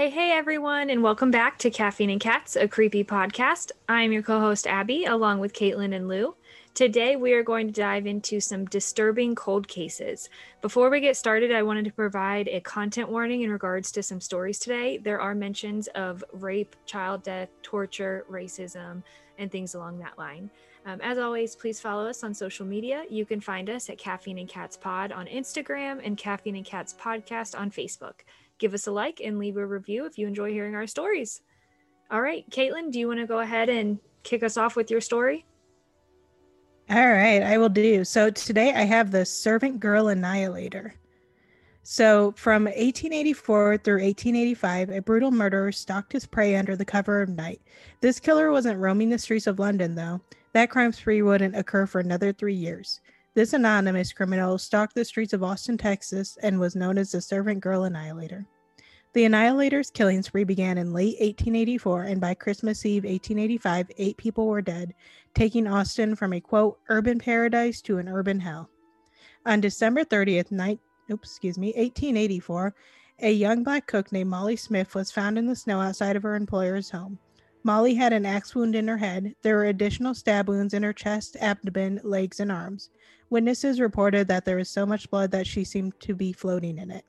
Hey, 0.00 0.08
hey, 0.08 0.32
everyone, 0.32 0.88
and 0.88 1.02
welcome 1.02 1.30
back 1.30 1.58
to 1.58 1.68
Caffeine 1.68 2.08
and 2.08 2.18
Cats, 2.18 2.56
a 2.56 2.66
creepy 2.66 3.04
podcast. 3.04 3.70
I'm 3.86 4.12
your 4.12 4.22
co 4.22 4.40
host, 4.40 4.66
Abby, 4.66 5.04
along 5.04 5.40
with 5.40 5.52
Caitlin 5.52 5.94
and 5.94 6.08
Lou. 6.08 6.36
Today, 6.72 7.16
we 7.16 7.34
are 7.34 7.42
going 7.42 7.66
to 7.66 7.72
dive 7.74 8.06
into 8.06 8.40
some 8.40 8.64
disturbing 8.64 9.34
cold 9.34 9.68
cases. 9.68 10.30
Before 10.62 10.88
we 10.88 11.00
get 11.00 11.18
started, 11.18 11.52
I 11.52 11.62
wanted 11.62 11.84
to 11.84 11.92
provide 11.92 12.48
a 12.48 12.60
content 12.60 13.10
warning 13.10 13.42
in 13.42 13.52
regards 13.52 13.92
to 13.92 14.02
some 14.02 14.22
stories 14.22 14.58
today. 14.58 14.96
There 14.96 15.20
are 15.20 15.34
mentions 15.34 15.86
of 15.88 16.24
rape, 16.32 16.76
child 16.86 17.22
death, 17.22 17.50
torture, 17.60 18.24
racism, 18.30 19.02
and 19.36 19.52
things 19.52 19.74
along 19.74 19.98
that 19.98 20.16
line. 20.16 20.48
Um, 20.86 21.02
as 21.02 21.18
always, 21.18 21.54
please 21.54 21.78
follow 21.78 22.06
us 22.06 22.24
on 22.24 22.32
social 22.32 22.64
media. 22.64 23.04
You 23.10 23.26
can 23.26 23.42
find 23.42 23.68
us 23.68 23.90
at 23.90 23.98
Caffeine 23.98 24.38
and 24.38 24.48
Cats 24.48 24.78
Pod 24.78 25.12
on 25.12 25.26
Instagram 25.26 26.00
and 26.02 26.16
Caffeine 26.16 26.56
and 26.56 26.64
Cats 26.64 26.94
Podcast 26.98 27.54
on 27.54 27.70
Facebook 27.70 28.20
give 28.60 28.74
us 28.74 28.86
a 28.86 28.92
like 28.92 29.20
and 29.24 29.38
leave 29.38 29.56
a 29.56 29.66
review 29.66 30.06
if 30.06 30.18
you 30.18 30.28
enjoy 30.28 30.52
hearing 30.52 30.76
our 30.76 30.86
stories. 30.86 31.40
All 32.10 32.20
right, 32.20 32.48
Caitlin, 32.50 32.92
do 32.92 33.00
you 33.00 33.08
want 33.08 33.18
to 33.18 33.26
go 33.26 33.40
ahead 33.40 33.68
and 33.68 33.98
kick 34.22 34.44
us 34.44 34.56
off 34.56 34.76
with 34.76 34.90
your 34.90 35.00
story? 35.00 35.44
All 36.90 37.08
right, 37.08 37.42
I 37.42 37.56
will 37.56 37.68
do. 37.68 38.04
So 38.04 38.30
today 38.30 38.72
I 38.72 38.82
have 38.82 39.10
the 39.10 39.24
Servant 39.24 39.80
Girl 39.80 40.08
Annihilator. 40.08 40.94
So 41.82 42.32
from 42.36 42.64
1884 42.64 43.78
through 43.78 44.02
1885, 44.02 44.90
a 44.90 45.00
brutal 45.00 45.30
murderer 45.30 45.72
stalked 45.72 46.12
his 46.12 46.26
prey 46.26 46.56
under 46.56 46.76
the 46.76 46.84
cover 46.84 47.22
of 47.22 47.28
night. 47.28 47.60
This 48.00 48.20
killer 48.20 48.50
wasn't 48.50 48.78
roaming 48.78 49.08
the 49.08 49.18
streets 49.18 49.46
of 49.46 49.58
London, 49.58 49.94
though. 49.94 50.20
That 50.52 50.70
crime 50.70 50.92
spree 50.92 51.22
wouldn't 51.22 51.56
occur 51.56 51.86
for 51.86 52.00
another 52.00 52.32
three 52.32 52.54
years. 52.54 53.00
This 53.40 53.54
anonymous 53.54 54.12
criminal 54.12 54.58
stalked 54.58 54.94
the 54.94 55.02
streets 55.02 55.32
of 55.32 55.42
Austin, 55.42 55.78
Texas, 55.78 56.36
and 56.42 56.60
was 56.60 56.76
known 56.76 56.98
as 56.98 57.10
the 57.10 57.22
Servant 57.22 57.60
Girl 57.60 57.84
Annihilator. 57.84 58.44
The 59.14 59.24
Annihilator's 59.24 59.90
killing 59.90 60.20
spree 60.20 60.44
began 60.44 60.76
in 60.76 60.92
late 60.92 61.18
1884, 61.20 62.02
and 62.02 62.20
by 62.20 62.34
Christmas 62.34 62.84
Eve 62.84 63.04
1885, 63.04 63.92
eight 63.96 64.18
people 64.18 64.46
were 64.46 64.60
dead, 64.60 64.92
taking 65.34 65.66
Austin 65.66 66.14
from 66.16 66.34
a 66.34 66.40
quote 66.42 66.78
urban 66.90 67.18
paradise 67.18 67.80
to 67.80 67.96
an 67.96 68.10
urban 68.10 68.40
hell. 68.40 68.68
On 69.46 69.58
December 69.58 70.04
30th, 70.04 70.50
ni- 70.50 70.78
oops, 71.10 71.30
excuse 71.30 71.56
me, 71.56 71.68
1884, 71.68 72.74
a 73.20 73.32
young 73.32 73.62
black 73.62 73.86
cook 73.86 74.12
named 74.12 74.28
Molly 74.28 74.56
Smith 74.56 74.94
was 74.94 75.10
found 75.10 75.38
in 75.38 75.46
the 75.46 75.56
snow 75.56 75.80
outside 75.80 76.14
of 76.14 76.24
her 76.24 76.36
employer's 76.36 76.90
home. 76.90 77.18
Molly 77.62 77.94
had 77.94 78.12
an 78.12 78.26
axe 78.26 78.54
wound 78.54 78.74
in 78.74 78.88
her 78.88 78.98
head. 78.98 79.34
There 79.42 79.56
were 79.56 79.64
additional 79.64 80.14
stab 80.14 80.48
wounds 80.48 80.74
in 80.74 80.82
her 80.82 80.92
chest, 80.92 81.38
abdomen, 81.40 82.00
legs, 82.02 82.40
and 82.40 82.52
arms. 82.52 82.90
Witnesses 83.30 83.80
reported 83.80 84.26
that 84.26 84.44
there 84.44 84.56
was 84.56 84.68
so 84.68 84.84
much 84.84 85.08
blood 85.08 85.30
that 85.30 85.46
she 85.46 85.62
seemed 85.62 85.98
to 86.00 86.14
be 86.14 86.32
floating 86.32 86.78
in 86.78 86.90
it. 86.90 87.04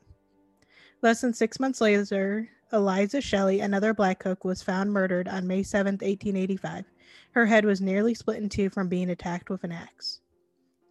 Less 1.02 1.20
than 1.20 1.34
six 1.34 1.58
months 1.58 1.80
later, 1.80 2.48
Eliza 2.72 3.20
Shelley, 3.20 3.58
another 3.58 3.92
black 3.92 4.20
cook, 4.20 4.44
was 4.44 4.62
found 4.62 4.92
murdered 4.92 5.26
on 5.26 5.48
May 5.48 5.64
7, 5.64 5.94
1885. 5.94 6.84
Her 7.32 7.46
head 7.46 7.64
was 7.64 7.80
nearly 7.80 8.14
split 8.14 8.40
in 8.40 8.48
two 8.48 8.70
from 8.70 8.88
being 8.88 9.10
attacked 9.10 9.50
with 9.50 9.64
an 9.64 9.72
axe. 9.72 10.20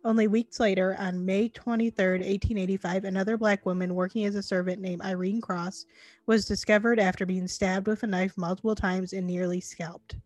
Only 0.03 0.27
weeks 0.27 0.59
later, 0.59 0.97
on 0.99 1.25
May 1.25 1.47
23, 1.47 2.05
1885, 2.05 3.05
another 3.05 3.37
black 3.37 3.65
woman 3.65 3.95
working 3.95 4.25
as 4.25 4.35
a 4.35 4.43
servant 4.43 4.81
named 4.81 5.01
Irene 5.01 5.39
Cross 5.39 5.85
was 6.25 6.45
discovered 6.45 6.99
after 6.99 7.25
being 7.25 7.47
stabbed 7.47 7.87
with 7.87 8.03
a 8.03 8.07
knife 8.07 8.37
multiple 8.37 8.75
times 8.75 9.13
and 9.13 9.27
nearly 9.27 9.61
scalped. 9.61 10.17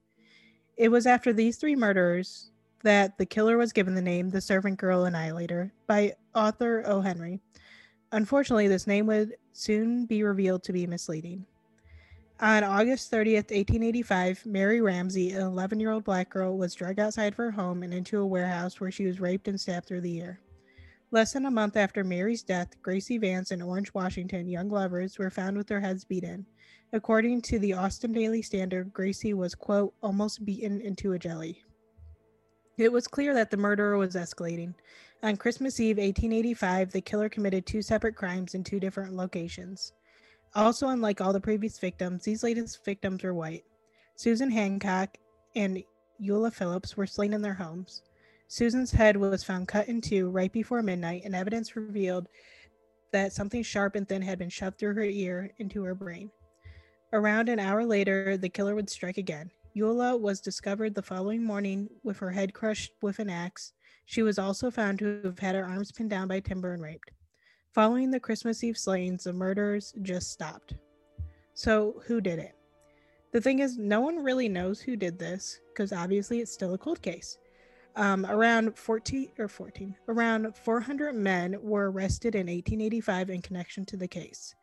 It 0.78 0.90
was 0.90 1.06
after 1.06 1.32
these 1.32 1.58
three 1.58 1.76
murders 1.76 2.52
that 2.86 3.18
the 3.18 3.26
killer 3.26 3.58
was 3.58 3.74
given 3.74 3.96
the 3.96 4.02
name 4.02 4.30
the 4.30 4.40
Servant 4.40 4.78
Girl 4.78 5.06
Annihilator 5.06 5.74
by 5.88 6.14
author 6.36 6.84
O. 6.86 7.02
Henry. 7.02 7.42
Unfortunately, 8.12 8.68
this 8.68 8.86
name 8.86 9.08
would 9.08 9.34
soon 9.54 10.06
be 10.06 10.22
revealed 10.22 10.64
to 10.64 10.72
be 10.72 10.86
misleading. 10.86 11.48
On 12.40 12.64
August 12.64 13.12
30th, 13.12 13.50
1885, 13.50 14.46
Mary 14.46 14.82
Ramsey, 14.82 15.32
an 15.32 15.42
11 15.42 15.80
year 15.80 15.90
old 15.90 16.04
black 16.04 16.30
girl, 16.30 16.60
was 16.60 16.76
dragged 16.76 17.00
outside 17.00 17.34
of 17.34 17.38
her 17.38 17.50
home 17.50 17.82
and 17.82 17.92
into 17.92 18.20
a 18.20 18.28
warehouse 18.28 18.80
where 18.80 18.92
she 18.92 19.08
was 19.08 19.20
raped 19.20 19.48
and 19.48 19.60
stabbed 19.60 19.88
through 19.88 20.02
the 20.02 20.18
ear. 20.18 20.40
Less 21.10 21.34
than 21.34 21.48
a 21.48 21.52
month 21.52 21.78
after 21.78 22.04
Mary's 22.04 22.44
death, 22.44 22.80
Gracie 22.84 23.18
Vance 23.18 23.50
and 23.50 23.64
Orange 23.64 23.96
Washington, 23.96 24.48
young 24.48 24.70
lovers, 24.70 25.18
were 25.18 25.32
found 25.32 25.58
with 25.58 25.66
their 25.66 25.82
heads 25.82 26.04
beaten. 26.04 26.46
According 26.94 27.42
to 27.44 27.58
the 27.58 27.74
Austin 27.74 28.14
Daily 28.14 28.44
Standard, 28.44 28.94
Gracie 28.94 29.34
was, 29.34 29.56
quote, 29.56 29.96
almost 30.04 30.46
beaten 30.46 30.82
into 30.82 31.14
a 31.14 31.20
jelly. 31.20 31.64
It 32.78 32.92
was 32.92 33.08
clear 33.08 33.34
that 33.34 33.52
the 33.52 33.58
murderer 33.58 33.98
was 33.98 34.16
escalating. 34.16 34.74
On 35.24 35.38
Christmas 35.38 35.80
Eve, 35.80 35.98
1885, 35.98 36.92
the 36.92 37.02
killer 37.02 37.30
committed 37.30 37.66
two 37.66 37.82
separate 37.82 38.16
crimes 38.16 38.54
in 38.54 38.64
two 38.64 38.80
different 38.80 39.14
locations. 39.14 39.94
Also, 40.54 40.90
unlike 40.90 41.22
all 41.22 41.32
the 41.32 41.40
previous 41.40 41.80
victims, 41.80 42.24
these 42.24 42.44
latest 42.44 42.84
victims 42.84 43.24
were 43.24 43.34
white. 43.34 43.64
Susan 44.16 44.52
Hancock 44.52 45.18
and 45.56 45.84
Eula 46.22 46.54
Phillips 46.54 46.98
were 46.98 47.08
slain 47.08 47.34
in 47.34 47.42
their 47.42 47.54
homes. 47.54 48.04
Susan's 48.48 48.92
head 48.92 49.18
was 49.18 49.44
found 49.44 49.68
cut 49.68 49.88
in 49.88 50.02
two 50.02 50.30
right 50.30 50.52
before 50.52 50.82
midnight, 50.82 51.24
and 51.26 51.34
evidence 51.34 51.76
revealed 51.76 52.28
that 53.12 53.34
something 53.34 53.64
sharp 53.64 53.96
and 53.96 54.08
thin 54.08 54.22
had 54.22 54.38
been 54.38 54.50
shoved 54.50 54.78
through 54.78 54.96
her 54.96 55.04
ear 55.04 55.52
into 55.58 55.84
her 55.84 55.96
brain. 55.96 56.30
Around 57.14 57.50
an 57.50 57.60
hour 57.60 57.86
later, 57.86 58.36
the 58.38 58.50
killer 58.50 58.76
would 58.76 58.90
strike 58.90 59.18
again. 59.18 59.50
Eula 59.76 60.18
was 60.18 60.40
discovered 60.40 60.96
the 60.96 61.02
following 61.02 61.44
morning 61.44 61.90
with 62.04 62.18
her 62.20 62.32
head 62.32 62.54
crushed 62.54 62.94
with 63.02 63.20
an 63.20 63.30
axe. 63.30 63.74
She 64.06 64.22
was 64.22 64.40
also 64.40 64.72
found 64.72 65.00
to 65.00 65.20
have 65.24 65.40
had 65.40 65.56
her 65.56 65.66
arms 65.66 65.92
pinned 65.92 66.10
down 66.10 66.30
by 66.30 66.40
timber 66.40 66.74
and 66.74 66.82
raped. 66.82 67.12
Following 67.74 68.10
the 68.10 68.20
Christmas 68.20 68.64
Eve 68.64 68.78
slayings, 68.78 69.26
the 69.26 69.34
murders 69.34 69.94
just 70.02 70.32
stopped. 70.32 70.76
So, 71.56 72.02
who 72.06 72.22
did 72.22 72.40
it? 72.40 72.56
The 73.34 73.42
thing 73.42 73.60
is, 73.60 73.78
no 73.78 74.00
one 74.00 74.24
really 74.24 74.48
knows 74.48 74.80
who 74.80 74.96
did 74.96 75.20
this 75.20 75.60
because 75.74 75.92
obviously 75.92 76.40
it's 76.40 76.54
still 76.54 76.74
a 76.74 76.78
cold 76.78 77.02
case. 77.02 77.38
Um, 77.98 78.26
around 78.28 78.78
14 78.78 79.32
or 79.40 79.50
14, 79.50 79.94
around 80.08 80.56
400 80.56 81.14
men 81.16 81.58
were 81.62 81.92
arrested 81.92 82.36
in 82.36 82.48
1885 82.48 83.30
in 83.30 83.42
connection 83.42 83.86
to 83.88 83.98
the 83.98 84.08
case. 84.08 84.56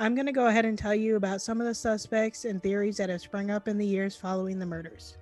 I'm 0.00 0.14
going 0.14 0.26
to 0.26 0.32
go 0.32 0.46
ahead 0.46 0.64
and 0.64 0.78
tell 0.78 0.94
you 0.94 1.16
about 1.16 1.42
some 1.42 1.60
of 1.60 1.66
the 1.66 1.74
suspects 1.74 2.44
and 2.44 2.62
theories 2.62 2.98
that 2.98 3.10
have 3.10 3.20
sprung 3.20 3.50
up 3.50 3.66
in 3.66 3.78
the 3.78 3.86
years 3.86 4.14
following 4.14 4.60
the 4.60 4.66
murders. 4.66 5.16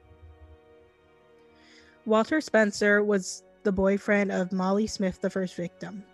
Walter 2.05 2.43
Spencer 2.43 3.03
was 3.03 3.43
the 3.63 3.73
boyfriend 3.73 4.31
of 4.31 4.53
Molly 4.53 4.87
Smith, 4.87 5.19
the 5.23 5.31
first 5.31 5.57
victim. 5.57 6.05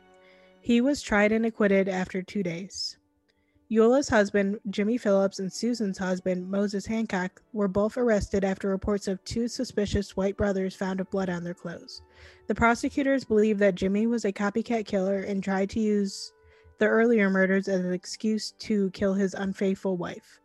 He 0.60 0.80
was 0.80 1.02
tried 1.02 1.32
and 1.32 1.44
acquitted 1.44 1.88
after 1.88 2.22
two 2.22 2.44
days. 2.44 2.98
Eula's 3.68 4.08
husband, 4.08 4.60
Jimmy 4.70 4.96
Phillips, 4.96 5.40
and 5.40 5.52
Susan's 5.52 5.98
husband, 5.98 6.48
Moses 6.48 6.86
Hancock, 6.86 7.42
were 7.52 7.68
both 7.68 7.96
arrested 7.96 8.44
after 8.44 8.68
reports 8.68 9.08
of 9.08 9.22
two 9.24 9.48
suspicious 9.48 10.16
white 10.16 10.36
brothers 10.36 10.76
found 10.76 11.00
with 11.00 11.10
blood 11.10 11.30
on 11.30 11.42
their 11.42 11.54
clothes. 11.54 12.02
The 12.46 12.54
prosecutors 12.54 13.24
believed 13.24 13.58
that 13.58 13.74
Jimmy 13.74 14.06
was 14.06 14.24
a 14.24 14.32
copycat 14.32 14.86
killer 14.86 15.20
and 15.20 15.42
tried 15.42 15.70
to 15.70 15.80
use 15.80 16.32
the 16.78 16.86
earlier 16.86 17.30
murders 17.30 17.68
as 17.68 17.80
an 17.84 17.92
excuse 17.92 18.52
to 18.58 18.90
kill 18.90 19.14
his 19.14 19.34
unfaithful 19.34 19.96
wife. 19.96 20.40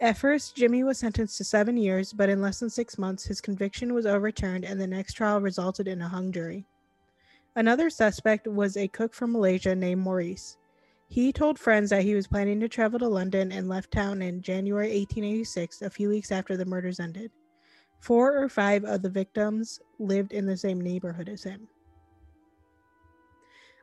At 0.00 0.16
first, 0.16 0.56
Jimmy 0.56 0.82
was 0.82 0.98
sentenced 0.98 1.36
to 1.38 1.44
seven 1.44 1.76
years, 1.76 2.12
but 2.12 2.30
in 2.30 2.40
less 2.40 2.60
than 2.60 2.70
six 2.70 2.96
months, 2.96 3.24
his 3.24 3.40
conviction 3.40 3.92
was 3.92 4.06
overturned 4.06 4.64
and 4.64 4.80
the 4.80 4.86
next 4.86 5.14
trial 5.14 5.40
resulted 5.40 5.86
in 5.86 6.00
a 6.00 6.08
hung 6.08 6.32
jury. 6.32 6.64
Another 7.56 7.90
suspect 7.90 8.46
was 8.46 8.76
a 8.76 8.88
cook 8.88 9.12
from 9.12 9.32
Malaysia 9.32 9.74
named 9.74 10.00
Maurice. 10.00 10.56
He 11.08 11.32
told 11.32 11.58
friends 11.58 11.90
that 11.90 12.04
he 12.04 12.14
was 12.14 12.28
planning 12.28 12.60
to 12.60 12.68
travel 12.68 12.98
to 13.00 13.08
London 13.08 13.50
and 13.52 13.68
left 13.68 13.90
town 13.90 14.22
in 14.22 14.40
January 14.40 14.86
1886, 14.86 15.82
a 15.82 15.90
few 15.90 16.08
weeks 16.08 16.30
after 16.30 16.56
the 16.56 16.64
murders 16.64 17.00
ended. 17.00 17.32
Four 17.98 18.42
or 18.42 18.48
five 18.48 18.84
of 18.84 19.02
the 19.02 19.10
victims 19.10 19.80
lived 19.98 20.32
in 20.32 20.46
the 20.46 20.56
same 20.56 20.80
neighborhood 20.80 21.28
as 21.28 21.42
him. 21.42 21.68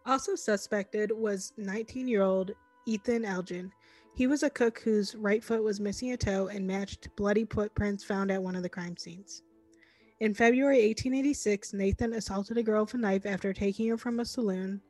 Also 0.07 0.36
suspected 0.36 1.12
was 1.12 1.51
19 1.57 2.07
year 2.07 2.21
old 2.21 2.51
Nathan 2.88 3.25
Elgin. 3.25 3.74
He 4.15 4.25
was 4.25 4.42
a 4.42 4.50
cook 4.50 4.80
whose 4.80 5.13
right 5.15 5.44
foot 5.44 5.62
was 5.62 5.81
missing 5.81 6.13
a 6.13 6.18
toe 6.18 6.48
and 6.48 6.65
matched 6.65 7.13
bloody 7.18 7.44
footprints 7.44 8.06
found 8.06 8.31
at 8.31 8.42
one 8.42 8.56
of 8.56 8.63
the 8.63 8.69
crime 8.69 8.95
scenes. 8.95 9.44
In 10.21 10.33
February 10.33 10.88
1886, 10.88 11.74
Nathan 11.74 12.13
assaulted 12.13 12.57
a 12.57 12.63
girl 12.63 12.86
with 12.86 12.94
a 12.94 12.98
knife 12.98 13.25
after 13.25 13.51
taking 13.51 13.89
her 13.89 13.98
from 13.98 14.21
a 14.21 14.25
saloon 14.25 14.81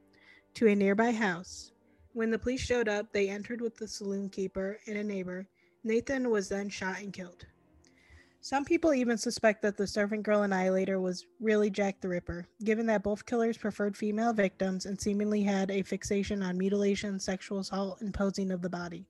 to 0.53 0.67
a 0.67 0.75
nearby 0.75 1.11
house. 1.11 1.71
When 2.13 2.29
the 2.29 2.39
police 2.39 2.61
showed 2.61 2.87
up, 2.87 3.11
they 3.11 3.27
entered 3.27 3.59
with 3.59 3.75
the 3.75 3.87
saloon 3.87 4.29
keeper 4.29 4.79
and 4.85 4.97
a 4.97 5.03
neighbor. 5.03 5.47
Nathan 5.83 6.29
was 6.29 6.47
then 6.47 6.69
shot 6.69 6.99
and 6.99 7.11
killed. 7.11 7.45
Some 8.47 8.63
people 8.63 8.93
even 8.93 9.17
suspect 9.17 9.61
that 9.63 9.75
the 9.75 9.85
servant 9.85 10.23
girl 10.23 10.43
annihilator 10.43 11.01
was 11.01 11.25
really 11.41 11.69
Jack 11.69 11.99
the 11.99 12.07
Ripper, 12.07 12.47
given 12.63 12.85
that 12.85 13.03
both 13.03 13.25
killers 13.25 13.57
preferred 13.57 13.97
female 13.97 14.31
victims 14.31 14.85
and 14.85 14.97
seemingly 14.97 15.43
had 15.43 15.69
a 15.69 15.81
fixation 15.81 16.41
on 16.41 16.57
mutilation, 16.57 17.19
sexual 17.19 17.59
assault, 17.59 17.99
and 17.99 18.13
posing 18.13 18.51
of 18.51 18.61
the 18.61 18.69
body. 18.69 19.05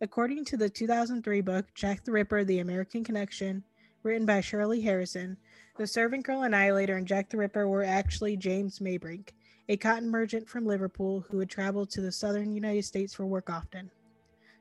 According 0.00 0.44
to 0.44 0.56
the 0.56 0.70
2003 0.70 1.40
book 1.40 1.74
Jack 1.74 2.04
the 2.04 2.12
Ripper: 2.12 2.44
The 2.44 2.60
American 2.60 3.02
Connection, 3.02 3.64
written 4.04 4.26
by 4.26 4.40
Shirley 4.40 4.80
Harrison, 4.80 5.38
the 5.76 5.84
servant 5.88 6.24
girl 6.24 6.44
annihilator 6.44 6.96
and 6.96 7.08
Jack 7.08 7.30
the 7.30 7.38
Ripper 7.38 7.66
were 7.66 7.82
actually 7.82 8.36
James 8.36 8.78
Maybrick, 8.78 9.30
a 9.68 9.76
cotton 9.76 10.08
merchant 10.08 10.48
from 10.48 10.66
Liverpool 10.66 11.26
who 11.28 11.38
would 11.38 11.50
travel 11.50 11.84
to 11.86 12.00
the 12.00 12.12
southern 12.12 12.52
United 12.52 12.84
States 12.84 13.12
for 13.12 13.26
work 13.26 13.50
often. 13.50 13.90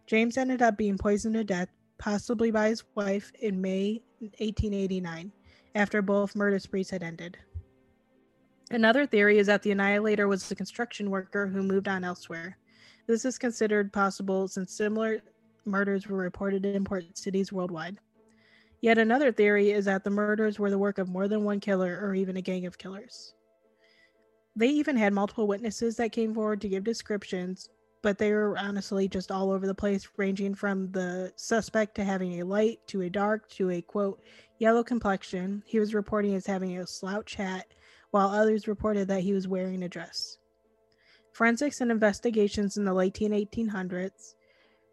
James 0.08 0.40
ended 0.40 0.64
up 0.64 0.76
being 0.76 0.98
poisoned 0.98 1.36
to 1.36 1.44
death, 1.44 1.70
possibly 2.02 2.50
by 2.50 2.70
his 2.70 2.84
wife, 2.96 3.32
in 3.42 3.62
May 3.62 4.02
1889, 4.20 5.32
after 5.76 6.02
both 6.02 6.36
murder 6.36 6.58
sprees 6.58 6.90
had 6.90 7.04
ended. 7.04 7.38
Another 8.72 9.06
theory 9.06 9.38
is 9.38 9.46
that 9.46 9.62
the 9.62 9.70
Annihilator 9.70 10.28
was 10.28 10.50
a 10.50 10.56
construction 10.56 11.12
worker 11.12 11.46
who 11.46 11.62
moved 11.62 11.88
on 11.88 12.04
elsewhere. 12.04 12.58
This 13.06 13.24
is 13.24 13.38
considered 13.38 13.94
possible 13.94 14.48
since 14.48 14.74
similar 14.74 15.22
murders 15.64 16.08
were 16.08 16.18
reported 16.18 16.66
in 16.66 16.84
port 16.84 17.06
cities 17.16 17.54
worldwide. 17.54 18.00
Yet 18.82 18.98
another 18.98 19.32
theory 19.32 19.70
is 19.70 19.86
that 19.86 20.04
the 20.04 20.10
murders 20.10 20.58
were 20.58 20.72
the 20.72 20.80
work 20.80 20.98
of 20.98 21.08
more 21.08 21.28
than 21.28 21.44
one 21.44 21.60
killer 21.60 22.00
or 22.02 22.16
even 22.16 22.36
a 22.36 22.42
gang 22.42 22.66
of 22.66 22.80
killers. 22.80 23.36
They 24.56 24.70
even 24.70 24.98
had 24.98 25.14
multiple 25.14 25.48
witnesses 25.48 25.98
that 25.98 26.12
came 26.12 26.34
forward 26.34 26.62
to 26.62 26.70
give 26.70 26.84
descriptions, 26.84 27.70
but 28.02 28.18
they 28.18 28.32
were 28.32 28.58
honestly 28.58 29.08
just 29.08 29.32
all 29.32 29.52
over 29.52 29.68
the 29.68 29.76
place, 29.76 30.08
ranging 30.18 30.56
from 30.56 30.92
the 30.92 31.32
suspect 31.36 31.96
to 31.96 32.04
having 32.04 32.40
a 32.40 32.46
light 32.46 32.80
to 32.88 33.02
a 33.02 33.10
dark 33.10 33.50
to 33.50 33.70
a 33.72 33.82
quote, 33.82 34.22
yellow 34.60 34.84
complexion. 34.84 35.64
He 35.66 35.80
was 35.80 35.94
reporting 35.94 36.34
as 36.36 36.46
having 36.46 36.78
a 36.78 36.88
slouch 36.88 37.36
hat, 37.36 37.68
while 38.12 38.30
others 38.30 38.68
reported 38.68 39.08
that 39.08 39.22
he 39.22 39.34
was 39.34 39.48
wearing 39.48 39.84
a 39.84 39.90
dress. 39.90 40.38
Forensics 41.34 41.82
and 41.82 41.92
investigations 41.92 42.78
in 42.78 42.86
the 42.86 42.94
late 42.94 43.14
1800s 43.14 44.36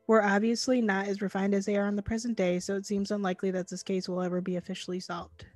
were 0.07 0.25
obviously 0.25 0.81
not 0.81 1.07
as 1.07 1.21
refined 1.21 1.55
as 1.55 1.67
they 1.67 1.77
are 1.77 1.87
in 1.87 1.97
the 1.97 2.03
present 2.03 2.37
day, 2.37 2.59
so 2.61 2.77
it 2.77 2.87
seems 2.87 3.11
unlikely 3.11 3.51
that 3.51 3.69
this 3.69 3.83
case 3.83 4.09
will 4.09 4.23
ever 4.23 4.41
be 4.41 4.57
officially 4.57 5.01
solved. 5.01 5.47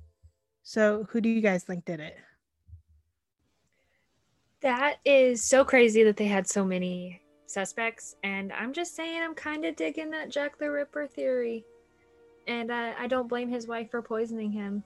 So, 0.61 1.07
who 1.09 1.21
do 1.21 1.29
you 1.29 1.41
guys 1.41 1.63
think 1.63 1.85
did 1.85 1.99
it? 1.99 2.15
That 4.61 4.97
is 5.03 5.43
so 5.43 5.65
crazy 5.65 6.03
that 6.03 6.15
they 6.15 6.27
had 6.27 6.47
so 6.47 6.63
many 6.63 7.22
suspects, 7.53 8.15
and 8.23 8.51
I'm 8.51 8.73
just 8.73 8.95
saying 8.95 9.21
I'm 9.21 9.35
kind 9.35 9.65
of 9.65 9.75
digging 9.75 10.09
that 10.11 10.29
Jack 10.29 10.57
the 10.57 10.69
Ripper 10.69 11.07
theory. 11.07 11.65
And 12.47 12.71
uh, 12.71 12.93
I 12.99 13.07
don't 13.07 13.29
blame 13.29 13.49
his 13.49 13.67
wife 13.67 13.89
for 13.91 14.01
poisoning 14.01 14.51
him. 14.51 14.83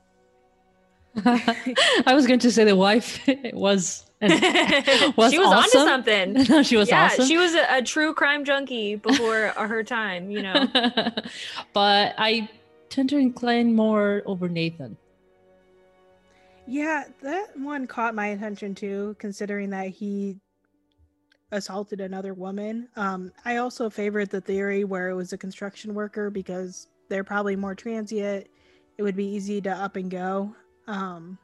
I 1.25 2.13
was 2.13 2.27
going 2.27 2.39
to 2.39 2.51
say 2.51 2.63
the 2.63 2.75
wife 2.75 3.19
was 3.53 4.05
was 4.21 5.31
she 5.31 5.39
was 5.39 5.47
awesome. 5.47 5.81
onto 5.81 6.35
something. 6.35 6.63
she 6.63 6.77
was 6.77 6.89
yeah, 6.89 7.05
awesome. 7.05 7.25
She 7.25 7.37
was 7.37 7.55
a, 7.55 7.77
a, 7.77 7.81
true 7.81 8.13
crime 8.13 8.45
junkie 8.45 8.95
before 8.95 9.47
her 9.49 9.83
time, 9.83 10.29
you 10.29 10.43
know. 10.43 10.67
but 11.73 12.13
I 12.17 12.49
tend 12.89 13.09
to 13.09 13.17
incline 13.17 13.73
more 13.75 14.21
over 14.25 14.47
Nathan. 14.47 14.97
Yeah, 16.67 17.05
that 17.21 17.57
one 17.57 17.87
caught 17.87 18.13
my 18.13 18.27
attention 18.27 18.75
too, 18.75 19.15
considering 19.19 19.69
that 19.69 19.87
he 19.87 20.37
assaulted 21.51 22.01
another 22.01 22.33
woman. 22.33 22.89
Um, 22.95 23.31
I 23.45 23.57
also 23.57 23.89
favored 23.89 24.29
the 24.29 24.41
theory 24.41 24.83
where 24.83 25.09
it 25.09 25.15
was 25.15 25.33
a 25.33 25.37
construction 25.37 25.93
worker 25.93 26.29
because 26.29 26.87
they're 27.09 27.23
probably 27.23 27.55
more 27.55 27.75
transient. 27.75 28.47
It 28.97 29.03
would 29.03 29.15
be 29.15 29.25
easy 29.25 29.61
to 29.61 29.71
up 29.71 29.95
and 29.95 30.11
go. 30.11 30.55
Um, 30.87 31.37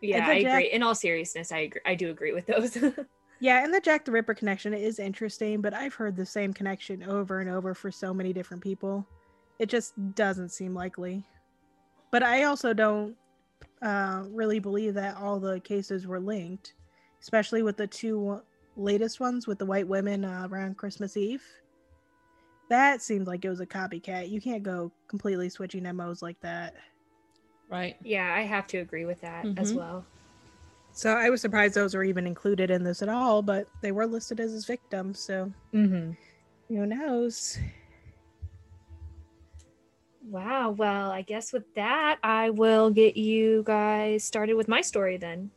yeah, 0.00 0.26
I 0.26 0.42
Jack- 0.42 0.52
agree. 0.52 0.72
In 0.72 0.82
all 0.82 0.94
seriousness, 0.94 1.52
I 1.52 1.58
agree. 1.58 1.80
I 1.84 1.94
do 1.94 2.10
agree 2.10 2.32
with 2.32 2.46
those. 2.46 2.76
yeah, 3.40 3.64
and 3.64 3.72
the 3.72 3.80
Jack 3.80 4.04
the 4.04 4.12
Ripper 4.12 4.34
connection 4.34 4.72
is 4.74 4.98
interesting, 4.98 5.60
but 5.60 5.74
I've 5.74 5.94
heard 5.94 6.16
the 6.16 6.26
same 6.26 6.52
connection 6.52 7.02
over 7.02 7.40
and 7.40 7.50
over 7.50 7.74
for 7.74 7.90
so 7.90 8.14
many 8.14 8.32
different 8.32 8.62
people. 8.62 9.06
It 9.58 9.68
just 9.68 9.94
doesn't 10.14 10.50
seem 10.50 10.74
likely. 10.74 11.24
But 12.10 12.22
I 12.22 12.44
also 12.44 12.72
don't 12.72 13.16
uh, 13.82 14.24
really 14.28 14.58
believe 14.58 14.94
that 14.94 15.16
all 15.16 15.40
the 15.40 15.60
cases 15.60 16.06
were 16.06 16.20
linked, 16.20 16.74
especially 17.20 17.62
with 17.62 17.76
the 17.76 17.86
two 17.86 18.40
latest 18.76 19.20
ones 19.20 19.46
with 19.46 19.58
the 19.58 19.66
white 19.66 19.88
women 19.88 20.24
uh, 20.24 20.48
around 20.50 20.76
Christmas 20.76 21.16
Eve. 21.16 21.42
That 22.68 23.00
seemed 23.00 23.26
like 23.26 23.44
it 23.44 23.48
was 23.48 23.60
a 23.60 23.66
copycat. 23.66 24.28
You 24.28 24.40
can't 24.40 24.62
go 24.62 24.90
completely 25.08 25.48
switching 25.48 25.84
MOs 25.94 26.22
like 26.22 26.40
that. 26.40 26.74
Right. 27.70 27.96
Yeah, 28.02 28.34
I 28.34 28.42
have 28.42 28.66
to 28.68 28.78
agree 28.78 29.04
with 29.04 29.20
that 29.20 29.44
mm-hmm. 29.44 29.58
as 29.58 29.72
well. 29.72 30.04
So 30.92 31.10
I 31.10 31.30
was 31.30 31.40
surprised 31.40 31.74
those 31.74 31.94
were 31.94 32.04
even 32.04 32.26
included 32.26 32.70
in 32.70 32.82
this 32.82 33.02
at 33.02 33.08
all, 33.08 33.42
but 33.42 33.68
they 33.82 33.92
were 33.92 34.06
listed 34.06 34.40
as 34.40 34.52
his 34.52 34.64
victims. 34.64 35.18
So 35.20 35.52
mm-hmm. 35.74 36.12
who 36.68 36.86
knows? 36.86 37.58
Wow. 40.28 40.70
Well, 40.70 41.10
I 41.10 41.22
guess 41.22 41.52
with 41.52 41.72
that, 41.74 42.18
I 42.22 42.50
will 42.50 42.90
get 42.90 43.16
you 43.16 43.62
guys 43.64 44.24
started 44.24 44.54
with 44.54 44.68
my 44.68 44.80
story 44.80 45.18
then. 45.18 45.50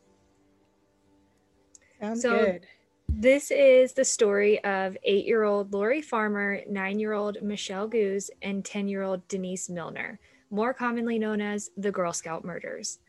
Sounds 2.00 2.22
so, 2.22 2.38
good. 2.38 2.68
This 3.12 3.52
is 3.52 3.94
the 3.94 4.06
story 4.06 4.64
of 4.64 4.98
eight 5.04 5.26
year 5.26 5.44
old 5.44 5.74
Lori 5.74 6.02
Farmer, 6.02 6.62
nine 6.70 7.00
year 7.00 7.14
old 7.14 7.42
Michelle 7.42 7.88
Guse, 7.88 8.30
and 8.42 8.64
10 8.64 8.88
year 8.88 9.04
old 9.04 9.28
Denise 9.28 9.70
Milner 9.70 10.20
more 10.52 10.74
commonly 10.74 11.20
known 11.20 11.42
as 11.42 11.70
the 11.78 11.92
Girl 11.92 12.14
Scout 12.14 12.44
murders. 12.44 13.00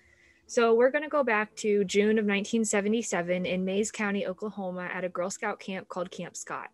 So 0.47 0.75
we're 0.75 0.91
going 0.91 1.05
to 1.05 1.11
go 1.11 1.23
back 1.23 1.55
to 1.57 1.85
June 1.85 2.19
of 2.19 2.25
1977 2.25 3.47
in 3.47 3.65
Mayes 3.65 3.91
County, 3.91 4.27
Oklahoma, 4.27 4.89
at 4.93 5.05
a 5.05 5.09
Girl 5.09 5.31
Scout 5.31 5.61
camp 5.61 5.89
called 5.89 6.11
Camp 6.11 6.37
Scott. 6.37 6.71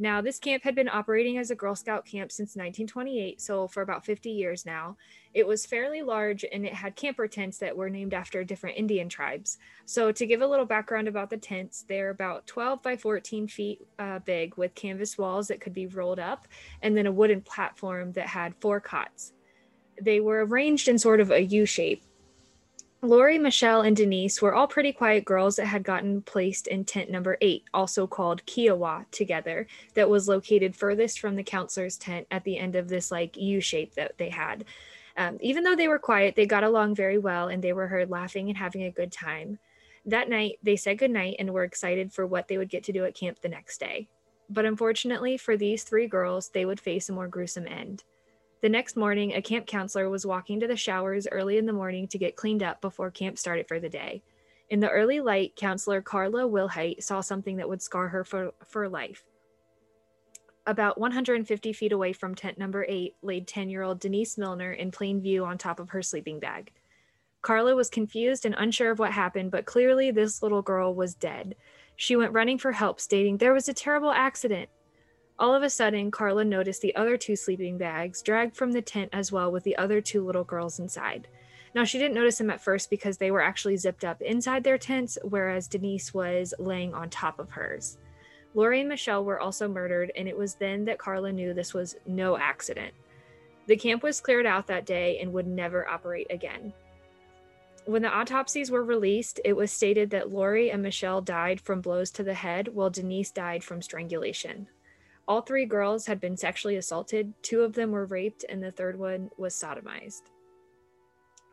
Now, 0.00 0.22
this 0.22 0.38
camp 0.38 0.64
had 0.64 0.74
been 0.74 0.88
operating 0.88 1.36
as 1.36 1.50
a 1.50 1.54
Girl 1.54 1.74
Scout 1.74 2.06
camp 2.06 2.32
since 2.32 2.56
1928, 2.56 3.38
so 3.38 3.68
for 3.68 3.82
about 3.82 4.06
50 4.06 4.30
years 4.30 4.64
now. 4.64 4.96
It 5.34 5.46
was 5.46 5.66
fairly 5.66 6.00
large 6.00 6.42
and 6.50 6.64
it 6.64 6.72
had 6.72 6.96
camper 6.96 7.28
tents 7.28 7.58
that 7.58 7.76
were 7.76 7.90
named 7.90 8.14
after 8.14 8.42
different 8.42 8.78
Indian 8.78 9.10
tribes. 9.10 9.58
So, 9.84 10.10
to 10.10 10.26
give 10.26 10.40
a 10.40 10.46
little 10.46 10.64
background 10.64 11.06
about 11.06 11.28
the 11.28 11.36
tents, 11.36 11.84
they're 11.86 12.08
about 12.08 12.46
12 12.46 12.82
by 12.82 12.96
14 12.96 13.46
feet 13.46 13.86
uh, 13.98 14.20
big 14.20 14.56
with 14.56 14.74
canvas 14.74 15.18
walls 15.18 15.48
that 15.48 15.60
could 15.60 15.74
be 15.74 15.86
rolled 15.86 16.18
up, 16.18 16.48
and 16.80 16.96
then 16.96 17.06
a 17.06 17.12
wooden 17.12 17.42
platform 17.42 18.12
that 18.12 18.26
had 18.26 18.54
four 18.58 18.80
cots 18.80 19.34
they 20.00 20.20
were 20.20 20.44
arranged 20.46 20.88
in 20.88 20.98
sort 20.98 21.20
of 21.20 21.30
a 21.30 21.42
U 21.42 21.66
shape. 21.66 22.02
Lori, 23.02 23.38
Michelle, 23.38 23.80
and 23.80 23.96
Denise 23.96 24.42
were 24.42 24.54
all 24.54 24.66
pretty 24.66 24.92
quiet 24.92 25.24
girls 25.24 25.56
that 25.56 25.66
had 25.66 25.82
gotten 25.82 26.20
placed 26.20 26.66
in 26.66 26.84
tent 26.84 27.10
number 27.10 27.38
eight, 27.40 27.64
also 27.72 28.06
called 28.06 28.44
Kiowa, 28.44 29.06
together, 29.10 29.66
that 29.94 30.10
was 30.10 30.28
located 30.28 30.76
furthest 30.76 31.18
from 31.18 31.34
the 31.34 31.42
counselor's 31.42 31.96
tent 31.96 32.26
at 32.30 32.44
the 32.44 32.58
end 32.58 32.76
of 32.76 32.88
this 32.88 33.10
like 33.10 33.38
U 33.38 33.58
shape 33.62 33.94
that 33.94 34.18
they 34.18 34.28
had. 34.28 34.66
Um, 35.16 35.38
even 35.40 35.64
though 35.64 35.76
they 35.76 35.88
were 35.88 35.98
quiet, 35.98 36.36
they 36.36 36.44
got 36.44 36.62
along 36.62 36.94
very 36.94 37.16
well 37.16 37.48
and 37.48 37.64
they 37.64 37.72
were 37.72 37.88
heard 37.88 38.10
laughing 38.10 38.50
and 38.50 38.58
having 38.58 38.82
a 38.82 38.90
good 38.90 39.10
time. 39.10 39.58
That 40.04 40.28
night, 40.28 40.58
they 40.62 40.76
said 40.76 40.98
goodnight 40.98 41.36
and 41.38 41.50
were 41.54 41.64
excited 41.64 42.12
for 42.12 42.26
what 42.26 42.48
they 42.48 42.58
would 42.58 42.68
get 42.68 42.84
to 42.84 42.92
do 42.92 43.06
at 43.06 43.14
camp 43.14 43.40
the 43.40 43.48
next 43.48 43.80
day. 43.80 44.08
But 44.50 44.66
unfortunately 44.66 45.38
for 45.38 45.56
these 45.56 45.84
three 45.84 46.06
girls, 46.06 46.50
they 46.50 46.66
would 46.66 46.80
face 46.80 47.08
a 47.08 47.12
more 47.12 47.28
gruesome 47.28 47.66
end. 47.66 48.04
The 48.62 48.68
next 48.68 48.94
morning, 48.94 49.32
a 49.32 49.40
camp 49.40 49.66
counselor 49.66 50.10
was 50.10 50.26
walking 50.26 50.60
to 50.60 50.66
the 50.66 50.76
showers 50.76 51.26
early 51.32 51.56
in 51.56 51.64
the 51.64 51.72
morning 51.72 52.06
to 52.08 52.18
get 52.18 52.36
cleaned 52.36 52.62
up 52.62 52.82
before 52.82 53.10
camp 53.10 53.38
started 53.38 53.66
for 53.66 53.80
the 53.80 53.88
day. 53.88 54.22
In 54.68 54.80
the 54.80 54.90
early 54.90 55.20
light, 55.20 55.56
counselor 55.56 56.02
Carla 56.02 56.42
Wilhite 56.42 57.02
saw 57.02 57.22
something 57.22 57.56
that 57.56 57.68
would 57.68 57.80
scar 57.80 58.08
her 58.08 58.22
for, 58.22 58.52
for 58.66 58.88
life. 58.88 59.24
About 60.66 60.98
150 60.98 61.72
feet 61.72 61.90
away 61.90 62.12
from 62.12 62.34
tent 62.34 62.58
number 62.58 62.84
eight 62.86 63.16
laid 63.22 63.48
10 63.48 63.70
year 63.70 63.82
old 63.82 63.98
Denise 63.98 64.36
Milner 64.36 64.72
in 64.72 64.90
plain 64.90 65.22
view 65.22 65.44
on 65.44 65.56
top 65.56 65.80
of 65.80 65.90
her 65.90 66.02
sleeping 66.02 66.38
bag. 66.38 66.70
Carla 67.40 67.74
was 67.74 67.88
confused 67.88 68.44
and 68.44 68.54
unsure 68.58 68.90
of 68.90 68.98
what 68.98 69.12
happened, 69.12 69.50
but 69.50 69.64
clearly 69.64 70.10
this 70.10 70.42
little 70.42 70.60
girl 70.60 70.94
was 70.94 71.14
dead. 71.14 71.56
She 71.96 72.14
went 72.14 72.34
running 72.34 72.58
for 72.58 72.72
help, 72.72 73.00
stating, 73.00 73.38
There 73.38 73.54
was 73.54 73.68
a 73.70 73.74
terrible 73.74 74.12
accident. 74.12 74.68
All 75.40 75.54
of 75.54 75.62
a 75.62 75.70
sudden, 75.70 76.10
Carla 76.10 76.44
noticed 76.44 76.82
the 76.82 76.94
other 76.94 77.16
two 77.16 77.34
sleeping 77.34 77.78
bags 77.78 78.20
dragged 78.20 78.54
from 78.54 78.72
the 78.72 78.82
tent 78.82 79.08
as 79.10 79.32
well 79.32 79.50
with 79.50 79.64
the 79.64 79.76
other 79.78 80.02
two 80.02 80.22
little 80.22 80.44
girls 80.44 80.78
inside. 80.78 81.28
Now, 81.74 81.84
she 81.84 81.98
didn't 81.98 82.14
notice 82.14 82.36
them 82.36 82.50
at 82.50 82.60
first 82.60 82.90
because 82.90 83.16
they 83.16 83.30
were 83.30 83.40
actually 83.40 83.78
zipped 83.78 84.04
up 84.04 84.20
inside 84.20 84.64
their 84.64 84.76
tents, 84.76 85.16
whereas 85.22 85.66
Denise 85.66 86.12
was 86.12 86.52
laying 86.58 86.92
on 86.92 87.08
top 87.08 87.38
of 87.38 87.52
hers. 87.52 87.96
Lori 88.52 88.80
and 88.80 88.88
Michelle 88.90 89.24
were 89.24 89.40
also 89.40 89.66
murdered, 89.66 90.12
and 90.14 90.28
it 90.28 90.36
was 90.36 90.56
then 90.56 90.84
that 90.84 90.98
Carla 90.98 91.32
knew 91.32 91.54
this 91.54 91.72
was 91.72 91.96
no 92.06 92.36
accident. 92.36 92.92
The 93.66 93.76
camp 93.76 94.02
was 94.02 94.20
cleared 94.20 94.46
out 94.46 94.66
that 94.66 94.84
day 94.84 95.20
and 95.20 95.32
would 95.32 95.46
never 95.46 95.88
operate 95.88 96.26
again. 96.28 96.74
When 97.86 98.02
the 98.02 98.14
autopsies 98.14 98.70
were 98.70 98.84
released, 98.84 99.40
it 99.42 99.54
was 99.54 99.72
stated 99.72 100.10
that 100.10 100.30
Lori 100.30 100.70
and 100.70 100.82
Michelle 100.82 101.22
died 101.22 101.62
from 101.62 101.80
blows 101.80 102.10
to 102.10 102.22
the 102.22 102.34
head, 102.34 102.68
while 102.68 102.90
Denise 102.90 103.30
died 103.30 103.64
from 103.64 103.80
strangulation. 103.80 104.66
All 105.30 105.42
three 105.42 105.64
girls 105.64 106.06
had 106.06 106.20
been 106.20 106.36
sexually 106.36 106.74
assaulted, 106.74 107.34
two 107.40 107.60
of 107.62 107.74
them 107.74 107.92
were 107.92 108.04
raped, 108.04 108.44
and 108.48 108.60
the 108.60 108.72
third 108.72 108.98
one 108.98 109.30
was 109.38 109.54
sodomized. 109.54 110.22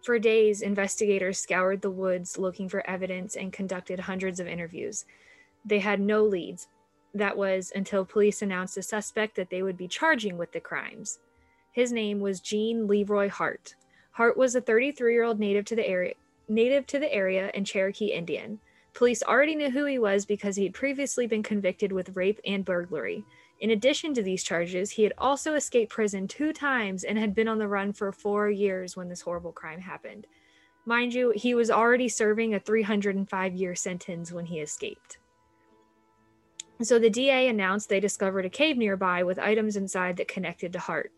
For 0.03 0.17
days, 0.17 0.63
investigators 0.63 1.37
scoured 1.37 1.83
the 1.83 1.91
woods 1.91 2.39
looking 2.39 2.69
for 2.69 2.89
evidence 2.89 3.35
and 3.35 3.53
conducted 3.53 3.99
hundreds 3.99 4.39
of 4.39 4.47
interviews. 4.47 5.05
They 5.63 5.77
had 5.77 5.99
no 5.99 6.23
leads. 6.23 6.69
That 7.13 7.37
was 7.37 7.71
until 7.75 8.03
police 8.03 8.41
announced 8.41 8.77
a 8.77 8.81
suspect 8.81 9.35
that 9.35 9.51
they 9.51 9.61
would 9.61 9.77
be 9.77 9.87
charging 9.87 10.39
with 10.39 10.53
the 10.53 10.59
crimes. 10.59 11.19
His 11.71 11.91
name 11.91 12.19
was 12.19 12.39
Gene 12.39 12.87
Leroy 12.87 13.29
Hart. 13.29 13.75
Hart 14.13 14.37
was 14.37 14.55
a 14.55 14.61
33-year-old 14.61 15.39
native 15.39 15.65
to 15.65 15.75
the 15.75 15.87
area, 15.87 16.15
native 16.49 16.87
to 16.87 16.97
the 16.97 17.13
area 17.13 17.51
and 17.53 17.63
Cherokee 17.63 18.07
Indian. 18.07 18.59
Police 18.95 19.21
already 19.21 19.53
knew 19.53 19.69
who 19.69 19.85
he 19.85 19.99
was 19.99 20.25
because 20.25 20.55
he 20.55 20.63
had 20.63 20.73
previously 20.73 21.27
been 21.27 21.43
convicted 21.43 21.91
with 21.91 22.15
rape 22.15 22.39
and 22.43 22.65
burglary. 22.65 23.23
In 23.59 23.71
addition 23.71 24.13
to 24.13 24.21
these 24.21 24.43
charges, 24.43 24.91
he 24.91 25.03
had 25.03 25.13
also 25.17 25.55
escaped 25.55 25.91
prison 25.91 26.27
two 26.27 26.53
times 26.53 27.03
and 27.03 27.17
had 27.17 27.33
been 27.33 27.47
on 27.47 27.57
the 27.57 27.67
run 27.67 27.91
for 27.91 28.11
four 28.11 28.49
years 28.49 28.95
when 28.95 29.09
this 29.09 29.21
horrible 29.21 29.51
crime 29.51 29.81
happened. 29.81 30.27
Mind 30.85 31.13
you, 31.13 31.33
he 31.35 31.55
was 31.55 31.71
already 31.71 32.07
serving 32.07 32.53
a 32.53 32.59
305 32.59 33.55
year 33.55 33.75
sentence 33.75 34.31
when 34.31 34.45
he 34.45 34.59
escaped. 34.59 35.17
So 36.81 36.99
the 36.99 37.09
DA 37.09 37.47
announced 37.47 37.89
they 37.89 37.99
discovered 37.99 38.45
a 38.45 38.49
cave 38.49 38.77
nearby 38.77 39.23
with 39.23 39.39
items 39.39 39.75
inside 39.75 40.17
that 40.17 40.27
connected 40.27 40.71
to 40.73 40.79
Hart. 40.79 41.11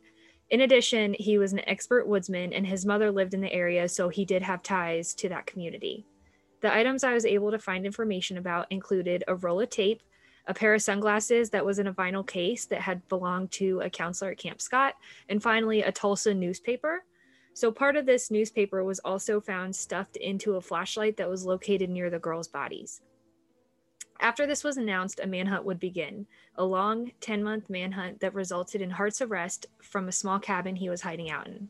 In 0.49 0.61
addition, 0.61 1.15
he 1.19 1.37
was 1.37 1.51
an 1.51 1.67
expert 1.67 2.07
woodsman 2.07 2.53
and 2.53 2.65
his 2.65 2.85
mother 2.85 3.11
lived 3.11 3.33
in 3.33 3.41
the 3.41 3.53
area, 3.53 3.87
so 3.89 4.07
he 4.09 4.23
did 4.23 4.41
have 4.41 4.63
ties 4.63 5.13
to 5.15 5.29
that 5.29 5.45
community. 5.45 6.05
The 6.61 6.73
items 6.73 7.03
I 7.03 7.13
was 7.13 7.25
able 7.25 7.51
to 7.51 7.59
find 7.59 7.85
information 7.85 8.37
about 8.37 8.67
included 8.69 9.23
a 9.27 9.35
roll 9.35 9.59
of 9.59 9.69
tape, 9.69 10.01
a 10.47 10.53
pair 10.53 10.73
of 10.73 10.81
sunglasses 10.81 11.49
that 11.51 11.65
was 11.65 11.79
in 11.79 11.87
a 11.87 11.93
vinyl 11.93 12.25
case 12.25 12.65
that 12.65 12.81
had 12.81 13.07
belonged 13.07 13.51
to 13.51 13.81
a 13.81 13.89
counselor 13.89 14.31
at 14.31 14.37
Camp 14.37 14.61
Scott, 14.61 14.95
and 15.29 15.41
finally 15.41 15.81
a 15.81 15.91
Tulsa 15.91 16.33
newspaper. 16.33 17.03
So 17.53 17.71
part 17.71 17.95
of 17.95 18.05
this 18.05 18.31
newspaper 18.31 18.83
was 18.83 18.99
also 18.99 19.41
found 19.41 19.75
stuffed 19.75 20.17
into 20.17 20.55
a 20.55 20.61
flashlight 20.61 21.17
that 21.17 21.29
was 21.29 21.45
located 21.45 21.89
near 21.89 22.09
the 22.09 22.19
girls' 22.19 22.47
bodies. 22.47 23.01
After 24.21 24.45
this 24.45 24.63
was 24.63 24.77
announced, 24.77 25.21
a 25.21 25.27
manhunt 25.27 25.63
would 25.63 25.79
begin 25.79 26.27
a 26.55 26.63
long 26.63 27.11
10 27.21 27.43
month 27.43 27.69
manhunt 27.69 28.19
that 28.19 28.33
resulted 28.33 28.81
in 28.81 28.89
Hart's 28.89 29.21
arrest 29.21 29.67
from 29.81 30.07
a 30.07 30.13
small 30.13 30.39
cabin 30.39 30.75
he 30.75 30.89
was 30.89 31.01
hiding 31.01 31.29
out 31.29 31.47
in. 31.47 31.69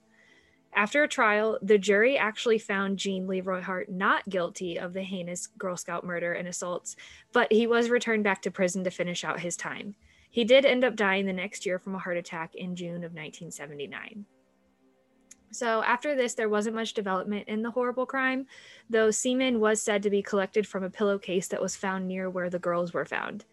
After 0.74 1.04
a 1.04 1.08
trial, 1.08 1.58
the 1.62 1.78
jury 1.78 2.18
actually 2.18 2.60
found 2.60 3.00
Gene 3.00 3.28
Leroy 3.28 3.62
Hart 3.62 3.90
not 3.90 4.30
guilty 4.30 4.78
of 4.78 4.94
the 4.94 5.02
heinous 5.02 5.48
Girl 5.48 5.76
Scout 5.76 6.06
murder 6.06 6.34
and 6.34 6.48
assaults, 6.48 6.96
but 7.34 7.52
he 7.52 7.68
was 7.68 7.90
returned 7.90 8.24
back 8.24 8.42
to 8.44 8.52
prison 8.52 8.84
to 8.84 8.92
finish 8.92 9.24
out 9.24 9.40
his 9.40 9.58
time. 9.58 9.96
He 10.30 10.44
did 10.44 10.66
end 10.66 10.84
up 10.84 10.96
dying 10.96 11.26
the 11.26 11.34
next 11.34 11.66
year 11.66 11.80
from 11.80 11.96
a 11.96 12.00
heart 12.00 12.18
attack 12.18 12.56
in 12.56 12.76
June 12.76 13.04
of 13.04 13.14
1979. 13.14 14.26
So 15.52 15.82
after 15.82 16.16
this, 16.16 16.36
there 16.36 16.50
wasn't 16.50 16.76
much 16.76 16.94
development 16.94 17.48
in 17.48 17.64
the 17.64 17.72
horrible 17.72 18.06
crime, 18.06 18.46
though 18.90 19.10
semen 19.10 19.60
was 19.60 19.82
said 19.82 20.04
to 20.04 20.12
be 20.12 20.22
collected 20.22 20.68
from 20.68 20.84
a 20.84 20.90
pillowcase 20.90 21.48
that 21.48 21.62
was 21.62 21.76
found 21.76 22.08
near 22.08 22.30
where 22.30 22.52
the 22.52 22.60
girls 22.60 22.94
were 22.94 23.06
found. 23.06 23.46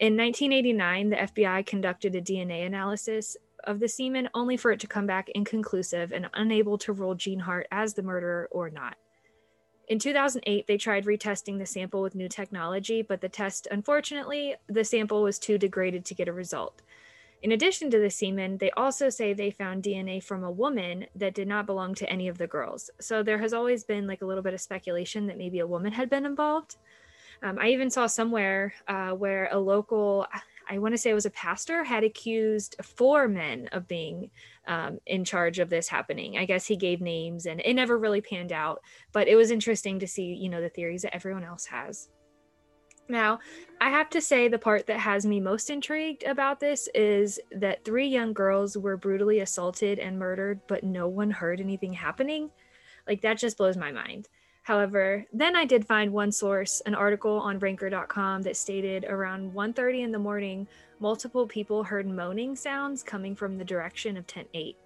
In 0.00 0.16
1989, 0.16 1.10
the 1.10 1.16
FBI 1.16 1.66
conducted 1.66 2.16
a 2.16 2.22
DNA 2.22 2.66
analysis 2.66 3.36
of 3.66 3.80
the 3.80 3.88
semen, 3.88 4.28
only 4.34 4.56
for 4.56 4.72
it 4.72 4.80
to 4.80 4.86
come 4.86 5.06
back 5.06 5.28
inconclusive 5.30 6.12
and 6.12 6.28
unable 6.34 6.78
to 6.78 6.92
rule 6.92 7.14
Gene 7.14 7.40
Hart 7.40 7.66
as 7.70 7.94
the 7.94 8.02
murderer 8.02 8.48
or 8.50 8.70
not. 8.70 8.96
In 9.88 9.98
2008, 9.98 10.66
they 10.66 10.78
tried 10.78 11.04
retesting 11.04 11.58
the 11.58 11.66
sample 11.66 12.00
with 12.00 12.14
new 12.14 12.28
technology, 12.28 13.02
but 13.02 13.20
the 13.20 13.28
test, 13.28 13.68
unfortunately, 13.70 14.54
the 14.68 14.84
sample 14.84 15.22
was 15.22 15.38
too 15.38 15.58
degraded 15.58 16.04
to 16.06 16.14
get 16.14 16.28
a 16.28 16.32
result. 16.32 16.80
In 17.42 17.52
addition 17.52 17.90
to 17.90 17.98
the 17.98 18.08
semen, 18.08 18.56
they 18.56 18.70
also 18.70 19.10
say 19.10 19.34
they 19.34 19.50
found 19.50 19.82
DNA 19.82 20.22
from 20.22 20.42
a 20.42 20.50
woman 20.50 21.04
that 21.14 21.34
did 21.34 21.46
not 21.46 21.66
belong 21.66 21.94
to 21.96 22.08
any 22.08 22.28
of 22.28 22.38
the 22.38 22.46
girls. 22.46 22.88
So 23.00 23.22
there 23.22 23.36
has 23.36 23.52
always 23.52 23.84
been 23.84 24.06
like 24.06 24.22
a 24.22 24.26
little 24.26 24.42
bit 24.42 24.54
of 24.54 24.62
speculation 24.62 25.26
that 25.26 25.36
maybe 25.36 25.58
a 25.58 25.66
woman 25.66 25.92
had 25.92 26.08
been 26.08 26.24
involved. 26.24 26.76
Um, 27.42 27.58
I 27.58 27.68
even 27.68 27.90
saw 27.90 28.06
somewhere 28.06 28.72
uh, 28.88 29.10
where 29.10 29.50
a 29.52 29.58
local, 29.58 30.26
I 30.68 30.78
want 30.78 30.94
to 30.94 30.98
say 30.98 31.10
it 31.10 31.14
was 31.14 31.26
a 31.26 31.30
pastor, 31.30 31.84
had 31.84 32.04
accused 32.04 32.76
four 32.82 33.28
men 33.28 33.68
of 33.72 33.88
being 33.88 34.30
um, 34.66 34.98
in 35.06 35.24
charge 35.24 35.58
of 35.58 35.70
this 35.70 35.88
happening. 35.88 36.38
I 36.38 36.44
guess 36.44 36.66
he 36.66 36.76
gave 36.76 37.00
names 37.00 37.46
and 37.46 37.60
it 37.60 37.74
never 37.74 37.98
really 37.98 38.20
panned 38.20 38.52
out, 38.52 38.80
but 39.12 39.28
it 39.28 39.36
was 39.36 39.50
interesting 39.50 39.98
to 39.98 40.06
see, 40.06 40.34
you 40.34 40.48
know, 40.48 40.60
the 40.60 40.68
theories 40.68 41.02
that 41.02 41.14
everyone 41.14 41.44
else 41.44 41.66
has. 41.66 42.08
Now, 43.08 43.40
I 43.80 43.90
have 43.90 44.08
to 44.10 44.20
say 44.20 44.48
the 44.48 44.58
part 44.58 44.86
that 44.86 44.98
has 44.98 45.26
me 45.26 45.38
most 45.38 45.68
intrigued 45.68 46.24
about 46.24 46.58
this 46.58 46.88
is 46.94 47.38
that 47.52 47.84
three 47.84 48.06
young 48.06 48.32
girls 48.32 48.78
were 48.78 48.96
brutally 48.96 49.40
assaulted 49.40 49.98
and 49.98 50.18
murdered, 50.18 50.60
but 50.68 50.84
no 50.84 51.06
one 51.06 51.30
heard 51.30 51.60
anything 51.60 51.92
happening. 51.92 52.50
Like 53.06 53.20
that 53.20 53.36
just 53.36 53.58
blows 53.58 53.76
my 53.76 53.92
mind. 53.92 54.28
However, 54.64 55.26
then 55.30 55.56
I 55.56 55.66
did 55.66 55.86
find 55.86 56.10
one 56.10 56.32
source, 56.32 56.80
an 56.86 56.94
article 56.94 57.38
on 57.38 57.58
ranker.com 57.58 58.42
that 58.42 58.56
stated 58.56 59.04
around 59.04 59.52
1:30 59.52 60.00
in 60.02 60.10
the 60.10 60.18
morning, 60.18 60.66
multiple 60.98 61.46
people 61.46 61.84
heard 61.84 62.06
moaning 62.06 62.56
sounds 62.56 63.02
coming 63.02 63.36
from 63.36 63.58
the 63.58 63.64
direction 63.64 64.16
of 64.16 64.26
tent 64.26 64.48
8. 64.54 64.78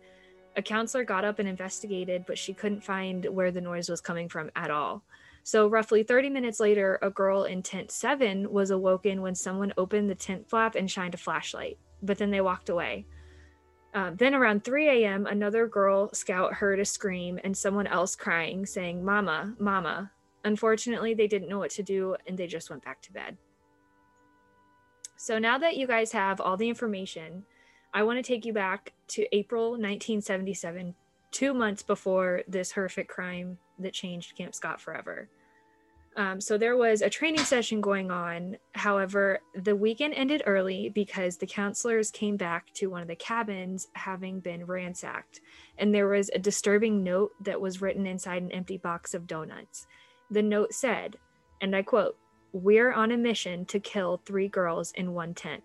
A 0.57 0.63
counselor 0.63 1.05
got 1.05 1.25
up 1.25 1.39
and 1.39 1.49
investigated, 1.49 2.25
but 2.27 2.37
she 2.37 2.53
couldn't 2.53 2.83
find 2.83 3.25
where 3.27 3.53
the 3.53 3.61
noise 3.61 3.89
was 3.89 4.01
coming 4.01 4.29
from 4.29 4.51
at 4.57 4.73
all. 4.73 5.05
So, 5.45 5.69
roughly 5.69 6.03
30 6.03 6.29
minutes 6.29 6.59
later, 6.59 6.99
a 7.01 7.11
girl 7.11 7.45
in 7.45 7.63
tent 7.63 7.93
seven 7.93 8.51
was 8.51 8.73
awoken 8.73 9.23
when 9.23 9.37
someone 9.37 9.73
opened 9.79 10.11
the 10.11 10.17
tent 10.17 10.51
flap 10.51 10.75
and 10.75 10.91
shined 10.91 11.15
a 11.15 11.19
flashlight, 11.19 11.79
but 12.03 12.19
then 12.19 12.33
they 12.33 12.41
walked 12.41 12.69
away. 12.69 13.07
Uh, 13.95 14.11
then, 14.15 14.35
around 14.35 14.65
3 14.65 14.89
a.m., 14.89 15.27
another 15.27 15.67
Girl 15.67 16.11
Scout 16.13 16.55
heard 16.55 16.79
a 16.79 16.85
scream 16.85 17.41
and 17.43 17.57
someone 17.57 17.87
else 17.87 18.15
crying, 18.15 18.67
saying, 18.67 19.05
Mama, 19.05 19.55
Mama. 19.59 20.13
Unfortunately, 20.45 21.15
they 21.15 21.27
didn't 21.27 21.49
know 21.49 21.59
what 21.59 21.71
to 21.73 21.83
do 21.83 22.17
and 22.27 22.39
they 22.39 22.47
just 22.47 22.71
went 22.71 22.85
back 22.85 23.01
to 23.03 23.13
bed. 23.13 23.37
So, 25.17 25.39
now 25.39 25.59
that 25.59 25.77
you 25.77 25.87
guys 25.87 26.13
have 26.13 26.41
all 26.41 26.57
the 26.57 26.69
information, 26.69 27.45
I 27.93 28.03
want 28.03 28.19
to 28.19 28.23
take 28.23 28.45
you 28.45 28.53
back 28.53 28.93
to 29.09 29.27
April 29.35 29.71
1977, 29.71 30.95
two 31.31 31.55
months 31.55 31.83
before 31.83 32.43
this 32.47 32.73
horrific 32.73 33.09
crime 33.09 33.59
that 33.79 33.95
changed 33.95 34.37
Camp 34.37 34.55
Scott 34.55 34.81
forever. 34.81 35.29
Um, 36.19 36.41
so 36.41 36.59
there 36.59 36.77
was 36.77 37.01
a 37.01 37.09
training 37.09 37.45
session 37.45 37.81
going 37.81 38.11
on. 38.11 38.57
However, 38.75 39.39
the 39.55 39.77
weekend 39.77 40.15
ended 40.15 40.43
early 40.47 40.89
because 40.89 41.37
the 41.37 41.47
counselors 41.47 42.11
came 42.11 42.37
back 42.37 42.75
to 42.75 42.89
one 42.89 43.03
of 43.03 43.09
the 43.09 43.15
cabins 43.15 43.87
having 43.93 44.41
been 44.41 44.67
ransacked. 44.67 45.41
And 45.79 45.95
there 45.95 46.09
was 46.09 46.29
a 46.35 46.41
disturbing 46.41 47.05
note 47.05 47.31
that 47.41 47.61
was 47.61 47.81
written 47.81 48.05
inside 48.05 48.43
an 48.43 48.51
empty 48.51 48.79
box 48.79 49.15
of 49.15 49.29
donuts. 49.29 49.87
The 50.29 50.43
note 50.43 50.75
said, 50.75 51.19
and 51.61 51.75
I 51.77 51.83
quote, 51.83 52.17
We're 52.53 52.93
on 52.93 53.13
a 53.13 53.17
mission 53.17 53.65
to 53.67 53.79
kill 53.79 54.21
three 54.27 54.49
girls 54.49 54.91
in 54.97 55.15
one 55.15 55.35
tent, 55.35 55.63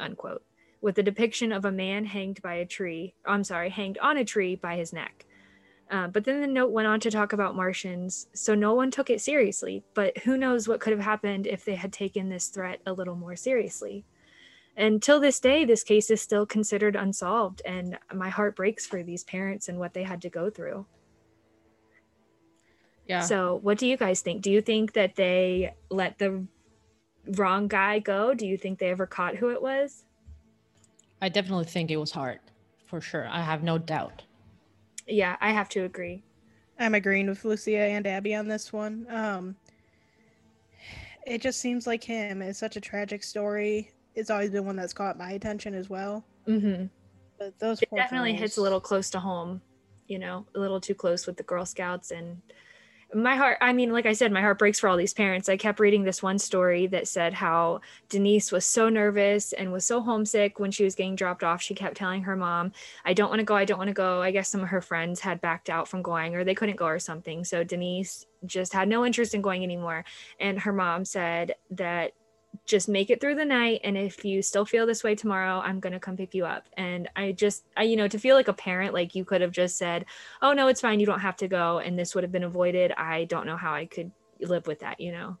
unquote, 0.00 0.42
with 0.80 0.98
a 0.98 1.04
depiction 1.04 1.52
of 1.52 1.64
a 1.64 1.70
man 1.70 2.06
hanged 2.06 2.42
by 2.42 2.54
a 2.54 2.66
tree. 2.66 3.14
I'm 3.24 3.44
sorry, 3.44 3.70
hanged 3.70 3.98
on 3.98 4.16
a 4.16 4.24
tree 4.24 4.56
by 4.56 4.74
his 4.78 4.92
neck. 4.92 5.26
Uh, 5.92 6.08
but 6.08 6.24
then 6.24 6.40
the 6.40 6.46
note 6.46 6.70
went 6.70 6.88
on 6.88 6.98
to 6.98 7.10
talk 7.10 7.34
about 7.34 7.54
Martians, 7.54 8.26
so 8.32 8.54
no 8.54 8.72
one 8.72 8.90
took 8.90 9.10
it 9.10 9.20
seriously. 9.20 9.84
But 9.92 10.16
who 10.18 10.38
knows 10.38 10.66
what 10.66 10.80
could 10.80 10.92
have 10.92 11.02
happened 11.02 11.46
if 11.46 11.66
they 11.66 11.74
had 11.74 11.92
taken 11.92 12.30
this 12.30 12.48
threat 12.48 12.80
a 12.86 12.94
little 12.94 13.14
more 13.14 13.36
seriously. 13.36 14.06
Until 14.74 15.20
this 15.20 15.38
day, 15.38 15.66
this 15.66 15.84
case 15.84 16.10
is 16.10 16.22
still 16.22 16.46
considered 16.46 16.96
unsolved, 16.96 17.60
and 17.66 17.98
my 18.12 18.30
heart 18.30 18.56
breaks 18.56 18.86
for 18.86 19.02
these 19.02 19.22
parents 19.22 19.68
and 19.68 19.78
what 19.78 19.92
they 19.92 20.02
had 20.02 20.22
to 20.22 20.30
go 20.30 20.48
through. 20.48 20.86
Yeah. 23.06 23.20
So, 23.20 23.58
what 23.62 23.76
do 23.76 23.86
you 23.86 23.98
guys 23.98 24.22
think? 24.22 24.40
Do 24.40 24.50
you 24.50 24.62
think 24.62 24.94
that 24.94 25.16
they 25.16 25.74
let 25.90 26.18
the 26.18 26.46
wrong 27.36 27.68
guy 27.68 27.98
go? 27.98 28.32
Do 28.32 28.46
you 28.46 28.56
think 28.56 28.78
they 28.78 28.88
ever 28.88 29.06
caught 29.06 29.36
who 29.36 29.50
it 29.50 29.60
was? 29.60 30.04
I 31.20 31.28
definitely 31.28 31.66
think 31.66 31.90
it 31.90 31.98
was 31.98 32.12
Hart, 32.12 32.40
for 32.86 33.02
sure. 33.02 33.28
I 33.28 33.42
have 33.42 33.62
no 33.62 33.76
doubt 33.76 34.22
yeah, 35.06 35.36
I 35.40 35.50
have 35.52 35.68
to 35.70 35.84
agree. 35.84 36.22
I'm 36.78 36.94
agreeing 36.94 37.28
with 37.28 37.44
Lucia 37.44 37.78
and 37.78 38.06
Abby 38.06 38.34
on 38.34 38.48
this 38.48 38.72
one. 38.72 39.06
Um, 39.10 39.56
it 41.26 41.40
just 41.40 41.60
seems 41.60 41.86
like 41.86 42.02
him. 42.02 42.42
It's 42.42 42.58
such 42.58 42.76
a 42.76 42.80
tragic 42.80 43.22
story. 43.22 43.92
It's 44.14 44.30
always 44.30 44.50
been 44.50 44.64
one 44.64 44.76
that's 44.76 44.92
caught 44.92 45.16
my 45.18 45.32
attention 45.32 45.74
as 45.74 45.88
well. 45.88 46.24
Mm-hmm. 46.46 46.86
But 47.38 47.58
those 47.58 47.80
it 47.82 47.88
definitely 47.94 48.34
hits 48.34 48.56
a 48.56 48.62
little 48.62 48.80
close 48.80 49.10
to 49.10 49.20
home. 49.20 49.60
You 50.08 50.18
know, 50.18 50.46
a 50.54 50.58
little 50.58 50.80
too 50.80 50.94
close 50.94 51.26
with 51.26 51.36
the 51.36 51.42
Girl 51.44 51.64
Scouts 51.64 52.10
and 52.10 52.42
my 53.14 53.36
heart 53.36 53.58
i 53.60 53.72
mean 53.72 53.92
like 53.92 54.06
i 54.06 54.12
said 54.12 54.32
my 54.32 54.40
heart 54.40 54.58
breaks 54.58 54.80
for 54.80 54.88
all 54.88 54.96
these 54.96 55.14
parents. 55.14 55.48
I 55.48 55.56
kept 55.56 55.80
reading 55.80 56.04
this 56.04 56.22
one 56.22 56.38
story 56.38 56.86
that 56.88 57.08
said 57.08 57.34
how 57.34 57.80
denise 58.08 58.50
was 58.50 58.64
so 58.64 58.88
nervous 58.88 59.52
and 59.52 59.72
was 59.72 59.84
so 59.84 60.00
homesick 60.00 60.58
when 60.58 60.70
she 60.70 60.84
was 60.84 60.94
getting 60.94 61.16
dropped 61.16 61.44
off. 61.44 61.62
She 61.62 61.74
kept 61.74 61.96
telling 61.96 62.22
her 62.22 62.36
mom 62.36 62.72
i 63.04 63.12
don't 63.12 63.28
want 63.28 63.40
to 63.40 63.44
go 63.44 63.54
i 63.54 63.64
don't 63.64 63.78
want 63.78 63.88
to 63.88 63.94
go. 63.94 64.22
I 64.22 64.30
guess 64.30 64.48
some 64.48 64.62
of 64.62 64.68
her 64.68 64.80
friends 64.80 65.20
had 65.20 65.40
backed 65.40 65.70
out 65.70 65.88
from 65.88 66.02
going 66.02 66.34
or 66.34 66.44
they 66.44 66.54
couldn't 66.54 66.76
go 66.76 66.86
or 66.86 66.98
something. 66.98 67.44
So 67.44 67.64
denise 67.64 68.26
just 68.46 68.72
had 68.72 68.88
no 68.88 69.04
interest 69.04 69.34
in 69.34 69.42
going 69.42 69.62
anymore. 69.62 70.04
And 70.40 70.58
her 70.60 70.72
mom 70.72 71.04
said 71.04 71.54
that 71.70 72.12
just 72.64 72.88
make 72.88 73.10
it 73.10 73.20
through 73.20 73.34
the 73.34 73.44
night 73.44 73.80
and 73.84 73.96
if 73.96 74.24
you 74.24 74.42
still 74.42 74.64
feel 74.64 74.86
this 74.86 75.02
way 75.02 75.14
tomorrow 75.14 75.60
i'm 75.60 75.80
going 75.80 75.92
to 75.92 76.00
come 76.00 76.16
pick 76.16 76.34
you 76.34 76.44
up. 76.44 76.68
And 76.76 77.08
i 77.16 77.32
just 77.32 77.64
i 77.76 77.82
you 77.82 77.96
know 77.96 78.08
to 78.08 78.18
feel 78.18 78.36
like 78.36 78.48
a 78.48 78.52
parent 78.52 78.94
like 78.94 79.14
you 79.14 79.24
could 79.24 79.40
have 79.40 79.52
just 79.52 79.76
said 79.78 80.04
oh 80.42 80.52
no 80.52 80.68
it's 80.68 80.80
fine 80.80 81.00
you 81.00 81.06
don't 81.06 81.20
have 81.20 81.36
to 81.36 81.48
go 81.48 81.78
and 81.78 81.98
this 81.98 82.14
would 82.14 82.24
have 82.24 82.32
been 82.32 82.44
avoided 82.44 82.92
i 82.96 83.24
don't 83.24 83.46
know 83.46 83.56
how 83.56 83.72
i 83.72 83.86
could 83.86 84.10
live 84.40 84.66
with 84.66 84.80
that 84.80 85.00
you 85.00 85.12
know? 85.12 85.36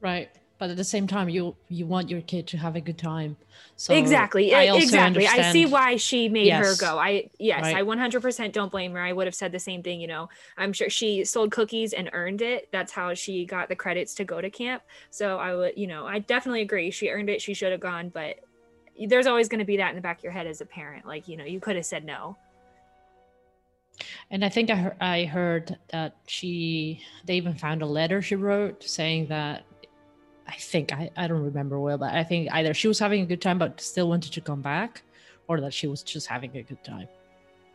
Right 0.00 0.30
but 0.58 0.70
at 0.70 0.76
the 0.76 0.84
same 0.84 1.06
time 1.06 1.28
you 1.28 1.54
you 1.68 1.86
want 1.86 2.08
your 2.10 2.20
kid 2.22 2.46
to 2.46 2.56
have 2.56 2.76
a 2.76 2.80
good 2.80 2.98
time 2.98 3.36
so 3.76 3.94
exactly 3.94 4.54
I 4.54 4.76
exactly 4.76 5.26
understand. 5.26 5.46
i 5.46 5.52
see 5.52 5.66
why 5.66 5.96
she 5.96 6.28
made 6.28 6.46
yes. 6.46 6.64
her 6.80 6.86
go 6.86 6.98
i 6.98 7.28
yes 7.38 7.62
right. 7.62 7.76
i 7.76 7.82
100% 7.82 8.52
don't 8.52 8.70
blame 8.70 8.92
her 8.92 9.00
i 9.00 9.12
would 9.12 9.26
have 9.26 9.34
said 9.34 9.52
the 9.52 9.58
same 9.58 9.82
thing 9.82 10.00
you 10.00 10.06
know 10.06 10.28
i'm 10.56 10.72
sure 10.72 10.90
she 10.90 11.24
sold 11.24 11.52
cookies 11.52 11.92
and 11.92 12.10
earned 12.12 12.42
it 12.42 12.68
that's 12.72 12.92
how 12.92 13.14
she 13.14 13.44
got 13.44 13.68
the 13.68 13.76
credits 13.76 14.14
to 14.14 14.24
go 14.24 14.40
to 14.40 14.50
camp 14.50 14.82
so 15.10 15.38
i 15.38 15.54
would 15.54 15.72
you 15.76 15.86
know 15.86 16.06
i 16.06 16.18
definitely 16.18 16.62
agree 16.62 16.90
she 16.90 17.08
earned 17.08 17.30
it 17.30 17.40
she 17.40 17.54
should 17.54 17.72
have 17.72 17.80
gone 17.80 18.08
but 18.08 18.40
there's 19.06 19.26
always 19.26 19.48
going 19.48 19.60
to 19.60 19.64
be 19.64 19.76
that 19.76 19.90
in 19.90 19.96
the 19.96 20.02
back 20.02 20.18
of 20.18 20.24
your 20.24 20.32
head 20.32 20.46
as 20.46 20.60
a 20.60 20.66
parent. 20.66 21.06
Like, 21.06 21.28
you 21.28 21.36
know, 21.36 21.44
you 21.44 21.60
could 21.60 21.76
have 21.76 21.86
said 21.86 22.04
no. 22.04 22.36
And 24.30 24.44
I 24.44 24.48
think 24.48 24.70
I 24.70 24.74
heard, 24.76 24.96
I 25.00 25.24
heard 25.24 25.78
that 25.90 26.16
she, 26.26 27.02
they 27.24 27.36
even 27.36 27.54
found 27.54 27.82
a 27.82 27.86
letter 27.86 28.22
she 28.22 28.36
wrote 28.36 28.82
saying 28.82 29.26
that 29.28 29.64
I 30.48 30.54
think 30.54 30.92
I, 30.92 31.10
I 31.16 31.28
don't 31.28 31.42
remember 31.42 31.78
well, 31.78 31.98
but 31.98 32.14
I 32.14 32.24
think 32.24 32.48
either 32.52 32.72
she 32.72 32.88
was 32.88 32.98
having 32.98 33.20
a 33.20 33.26
good 33.26 33.42
time 33.42 33.58
but 33.58 33.80
still 33.80 34.08
wanted 34.08 34.32
to 34.32 34.40
come 34.40 34.62
back, 34.62 35.02
or 35.46 35.60
that 35.60 35.74
she 35.74 35.86
was 35.86 36.02
just 36.02 36.26
having 36.26 36.56
a 36.56 36.62
good 36.62 36.82
time. 36.82 37.08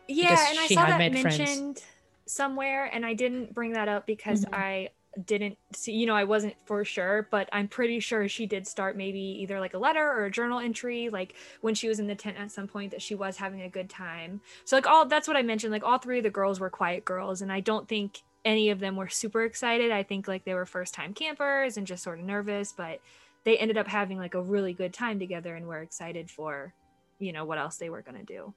Yeah, 0.08 0.30
because 0.30 0.50
and 0.50 0.58
I 0.58 0.66
saw 0.66 0.86
that 0.86 1.12
mentioned 1.12 1.48
friends. 1.48 1.84
somewhere, 2.26 2.90
and 2.92 3.06
I 3.06 3.14
didn't 3.14 3.54
bring 3.54 3.72
that 3.72 3.88
up 3.88 4.06
because 4.06 4.44
mm-hmm. 4.44 4.54
I 4.54 4.88
didn't 5.26 5.56
see, 5.72 5.92
you 5.92 6.06
know, 6.06 6.16
I 6.16 6.24
wasn't 6.24 6.56
for 6.66 6.84
sure, 6.84 7.28
but 7.30 7.48
I'm 7.52 7.68
pretty 7.68 8.00
sure 8.00 8.28
she 8.28 8.46
did 8.46 8.66
start 8.66 8.96
maybe 8.96 9.20
either 9.20 9.60
like 9.60 9.74
a 9.74 9.78
letter 9.78 10.04
or 10.04 10.24
a 10.24 10.30
journal 10.30 10.58
entry, 10.58 11.08
like 11.08 11.34
when 11.60 11.74
she 11.74 11.88
was 11.88 12.00
in 12.00 12.08
the 12.08 12.16
tent 12.16 12.36
at 12.38 12.50
some 12.50 12.66
point 12.66 12.90
that 12.90 13.00
she 13.00 13.14
was 13.14 13.36
having 13.36 13.62
a 13.62 13.68
good 13.68 13.88
time. 13.88 14.40
So, 14.64 14.76
like, 14.76 14.86
all 14.86 15.06
that's 15.06 15.28
what 15.28 15.36
I 15.36 15.42
mentioned. 15.42 15.72
Like, 15.72 15.84
all 15.84 15.98
three 15.98 16.18
of 16.18 16.24
the 16.24 16.30
girls 16.30 16.58
were 16.58 16.70
quiet 16.70 17.04
girls, 17.04 17.42
and 17.42 17.52
I 17.52 17.60
don't 17.60 17.88
think 17.88 18.22
any 18.44 18.70
of 18.70 18.78
them 18.78 18.96
were 18.96 19.08
super 19.08 19.42
excited. 19.44 19.90
I 19.90 20.02
think 20.02 20.28
like 20.28 20.44
they 20.44 20.54
were 20.54 20.66
first 20.66 20.94
time 20.94 21.14
campers 21.14 21.76
and 21.76 21.86
just 21.86 22.02
sort 22.02 22.18
of 22.18 22.26
nervous, 22.26 22.72
but 22.72 23.00
they 23.44 23.56
ended 23.58 23.78
up 23.78 23.88
having 23.88 24.18
like 24.18 24.34
a 24.34 24.42
really 24.42 24.72
good 24.72 24.92
time 24.92 25.18
together 25.18 25.54
and 25.54 25.66
were 25.66 25.80
excited 25.80 26.30
for, 26.30 26.74
you 27.18 27.32
know, 27.32 27.44
what 27.44 27.58
else 27.58 27.76
they 27.76 27.90
were 27.90 28.02
going 28.02 28.18
to 28.18 28.24
do. 28.24 28.54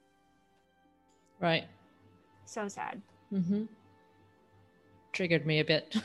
Right. 1.40 1.64
So 2.44 2.68
sad. 2.68 3.00
Mm-hmm. 3.32 3.64
Triggered 5.12 5.46
me 5.46 5.60
a 5.60 5.64
bit. 5.64 5.96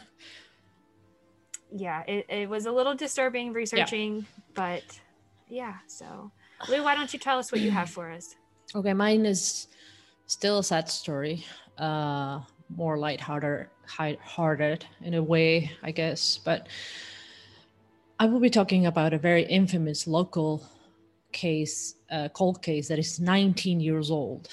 yeah, 1.72 2.04
it, 2.08 2.25
it 2.30 2.50
was 2.50 2.66
a 2.66 2.72
little 2.72 2.96
disturbing 2.96 3.54
researching, 3.54 4.18
yeah. 4.18 4.22
but 4.54 4.84
yeah. 5.50 5.75
So, 5.88 6.32
Lou, 6.70 6.84
why 6.84 6.96
don't 6.96 7.12
you 7.13 7.20
tell 7.20 7.40
us 7.40 7.52
what 7.52 7.62
you 7.62 7.72
have 7.72 7.90
for 7.90 8.12
us? 8.12 8.36
Okay, 8.75 8.94
mine 8.94 9.25
is 9.25 9.68
still 10.25 10.60
a 10.60 10.63
sad 10.63 10.90
story. 10.90 11.46
Uh, 11.78 12.42
more 12.75 12.98
lighthearted, 12.98 13.68
hearted 13.86 14.86
in 15.02 15.13
a 15.13 15.24
way, 15.24 15.72
I 15.82 15.92
guess. 15.92 16.40
But 16.44 16.68
I 18.20 18.25
will 18.25 18.40
be 18.40 18.50
talking 18.50 18.86
about 18.86 19.13
a 19.13 19.18
very 19.18 19.44
infamous 19.44 20.08
local 20.08 20.66
case, 21.32 21.96
uh, 22.12 22.30
cold 22.30 22.62
case 22.62 22.88
that 22.88 23.00
is 23.00 23.20
19 23.20 23.80
years 23.80 24.10
old. 24.12 24.50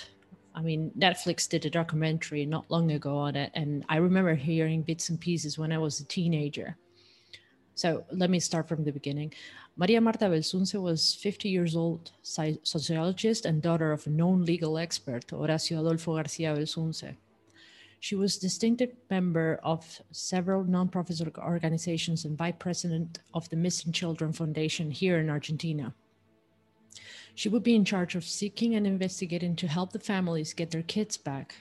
I 0.54 0.62
mean, 0.62 0.90
Netflix 0.98 1.48
did 1.48 1.64
a 1.64 1.70
documentary 1.70 2.44
not 2.44 2.70
long 2.70 2.90
ago 2.90 3.16
on 3.16 3.36
it, 3.36 3.52
and 3.54 3.84
I 3.88 3.96
remember 3.96 4.34
hearing 4.34 4.82
bits 4.82 5.08
and 5.08 5.20
pieces 5.20 5.58
when 5.58 5.72
I 5.72 5.78
was 5.78 6.00
a 6.00 6.04
teenager. 6.04 6.76
So 7.74 8.04
let 8.10 8.30
me 8.30 8.40
start 8.40 8.68
from 8.68 8.84
the 8.84 8.92
beginning. 8.92 9.32
Maria 9.76 10.00
Marta 10.00 10.26
Belsunce 10.26 10.74
was 10.74 11.14
50 11.14 11.48
years 11.48 11.76
old, 11.76 12.10
sociologist 12.22 13.46
and 13.46 13.62
daughter 13.62 13.92
of 13.92 14.06
a 14.06 14.10
known 14.10 14.44
legal 14.44 14.76
expert, 14.76 15.26
Horacio 15.28 15.80
Adolfo 15.80 16.16
Garcia 16.16 16.54
Belsunce. 16.54 17.16
She 18.02 18.14
was 18.14 18.36
a 18.36 18.40
distinctive 18.40 18.96
member 19.10 19.60
of 19.62 20.00
several 20.10 20.64
nonprofit 20.64 21.38
organizations 21.38 22.24
and 22.24 22.36
vice 22.36 22.54
president 22.58 23.18
of 23.34 23.48
the 23.50 23.56
Missing 23.56 23.92
Children 23.92 24.32
Foundation 24.32 24.90
here 24.90 25.18
in 25.18 25.28
Argentina. 25.28 25.94
She 27.34 27.50
would 27.50 27.62
be 27.62 27.74
in 27.74 27.84
charge 27.84 28.14
of 28.14 28.24
seeking 28.24 28.74
and 28.74 28.86
investigating 28.86 29.54
to 29.56 29.68
help 29.68 29.92
the 29.92 29.98
families 29.98 30.54
get 30.54 30.70
their 30.70 30.82
kids 30.82 31.18
back. 31.18 31.54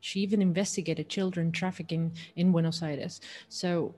She 0.00 0.20
even 0.20 0.42
investigated 0.42 1.08
children 1.08 1.52
trafficking 1.52 2.12
in 2.34 2.50
Buenos 2.50 2.82
Aires. 2.82 3.20
So, 3.48 3.94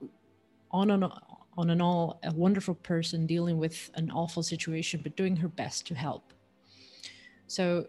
on 0.69 0.91
and 0.91 1.03
on 1.03 1.69
and 1.71 1.81
all, 1.81 2.19
a 2.23 2.31
wonderful 2.31 2.75
person 2.75 3.25
dealing 3.25 3.57
with 3.57 3.89
an 3.95 4.11
awful 4.11 4.43
situation, 4.43 5.01
but 5.01 5.15
doing 5.15 5.35
her 5.37 5.47
best 5.47 5.87
to 5.87 5.95
help. 5.95 6.31
So, 7.47 7.87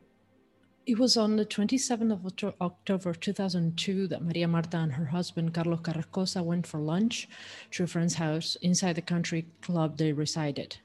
it 0.88 0.98
was 0.98 1.18
on 1.18 1.36
the 1.36 1.44
27th 1.44 2.12
of 2.12 2.54
October 2.62 3.12
2002 3.12 4.08
that 4.08 4.22
Maria 4.22 4.48
Marta 4.48 4.78
and 4.78 4.92
her 4.94 5.04
husband 5.04 5.52
Carlos 5.52 5.80
Carrascosa 5.80 6.42
went 6.42 6.66
for 6.66 6.80
lunch 6.80 7.28
to 7.72 7.84
a 7.84 7.86
friend's 7.86 8.14
house 8.14 8.56
inside 8.62 8.94
the 8.96 9.02
country 9.02 9.46
club 9.60 9.98
they 9.98 10.14
resided. 10.14 10.78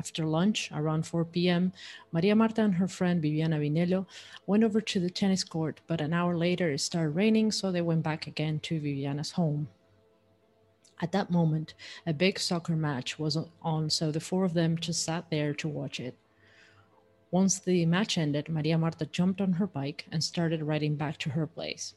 After 0.00 0.26
lunch, 0.26 0.68
around 0.72 1.06
4 1.06 1.26
p.m., 1.26 1.72
Maria 2.10 2.34
Marta 2.34 2.62
and 2.62 2.74
her 2.74 2.88
friend 2.88 3.22
Viviana 3.22 3.60
Binello 3.60 4.06
went 4.48 4.64
over 4.64 4.80
to 4.80 4.98
the 4.98 5.10
tennis 5.10 5.44
court, 5.44 5.80
but 5.86 6.00
an 6.00 6.12
hour 6.12 6.36
later 6.36 6.72
it 6.72 6.80
started 6.80 7.10
raining, 7.10 7.52
so 7.52 7.70
they 7.70 7.82
went 7.82 8.02
back 8.02 8.26
again 8.26 8.58
to 8.64 8.80
Viviana's 8.80 9.30
home. 9.30 9.68
At 11.00 11.12
that 11.12 11.30
moment, 11.30 11.74
a 12.04 12.12
big 12.12 12.40
soccer 12.40 12.74
match 12.74 13.16
was 13.16 13.38
on, 13.62 13.90
so 13.90 14.10
the 14.10 14.18
four 14.18 14.44
of 14.44 14.54
them 14.54 14.76
just 14.76 15.04
sat 15.04 15.30
there 15.30 15.54
to 15.54 15.68
watch 15.68 16.00
it. 16.00 16.18
Once 17.30 17.58
the 17.58 17.84
match 17.86 18.16
ended, 18.16 18.48
Maria 18.48 18.78
Marta 18.78 19.06
jumped 19.06 19.40
on 19.40 19.54
her 19.54 19.66
bike 19.66 20.06
and 20.12 20.22
started 20.22 20.62
riding 20.62 20.94
back 20.96 21.18
to 21.18 21.30
her 21.30 21.46
place. 21.46 21.94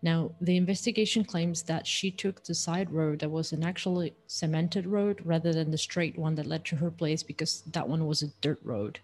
Now, 0.00 0.30
the 0.40 0.56
investigation 0.56 1.24
claims 1.24 1.62
that 1.64 1.86
she 1.86 2.10
took 2.10 2.44
the 2.44 2.54
side 2.54 2.90
road 2.90 3.18
that 3.18 3.30
was 3.30 3.52
an 3.52 3.64
actually 3.64 4.14
cemented 4.26 4.86
road 4.86 5.20
rather 5.24 5.52
than 5.52 5.70
the 5.70 5.78
straight 5.78 6.16
one 6.16 6.36
that 6.36 6.46
led 6.46 6.64
to 6.66 6.76
her 6.76 6.90
place 6.90 7.22
because 7.22 7.62
that 7.72 7.88
one 7.88 8.06
was 8.06 8.22
a 8.22 8.32
dirt 8.40 8.60
road. 8.62 9.00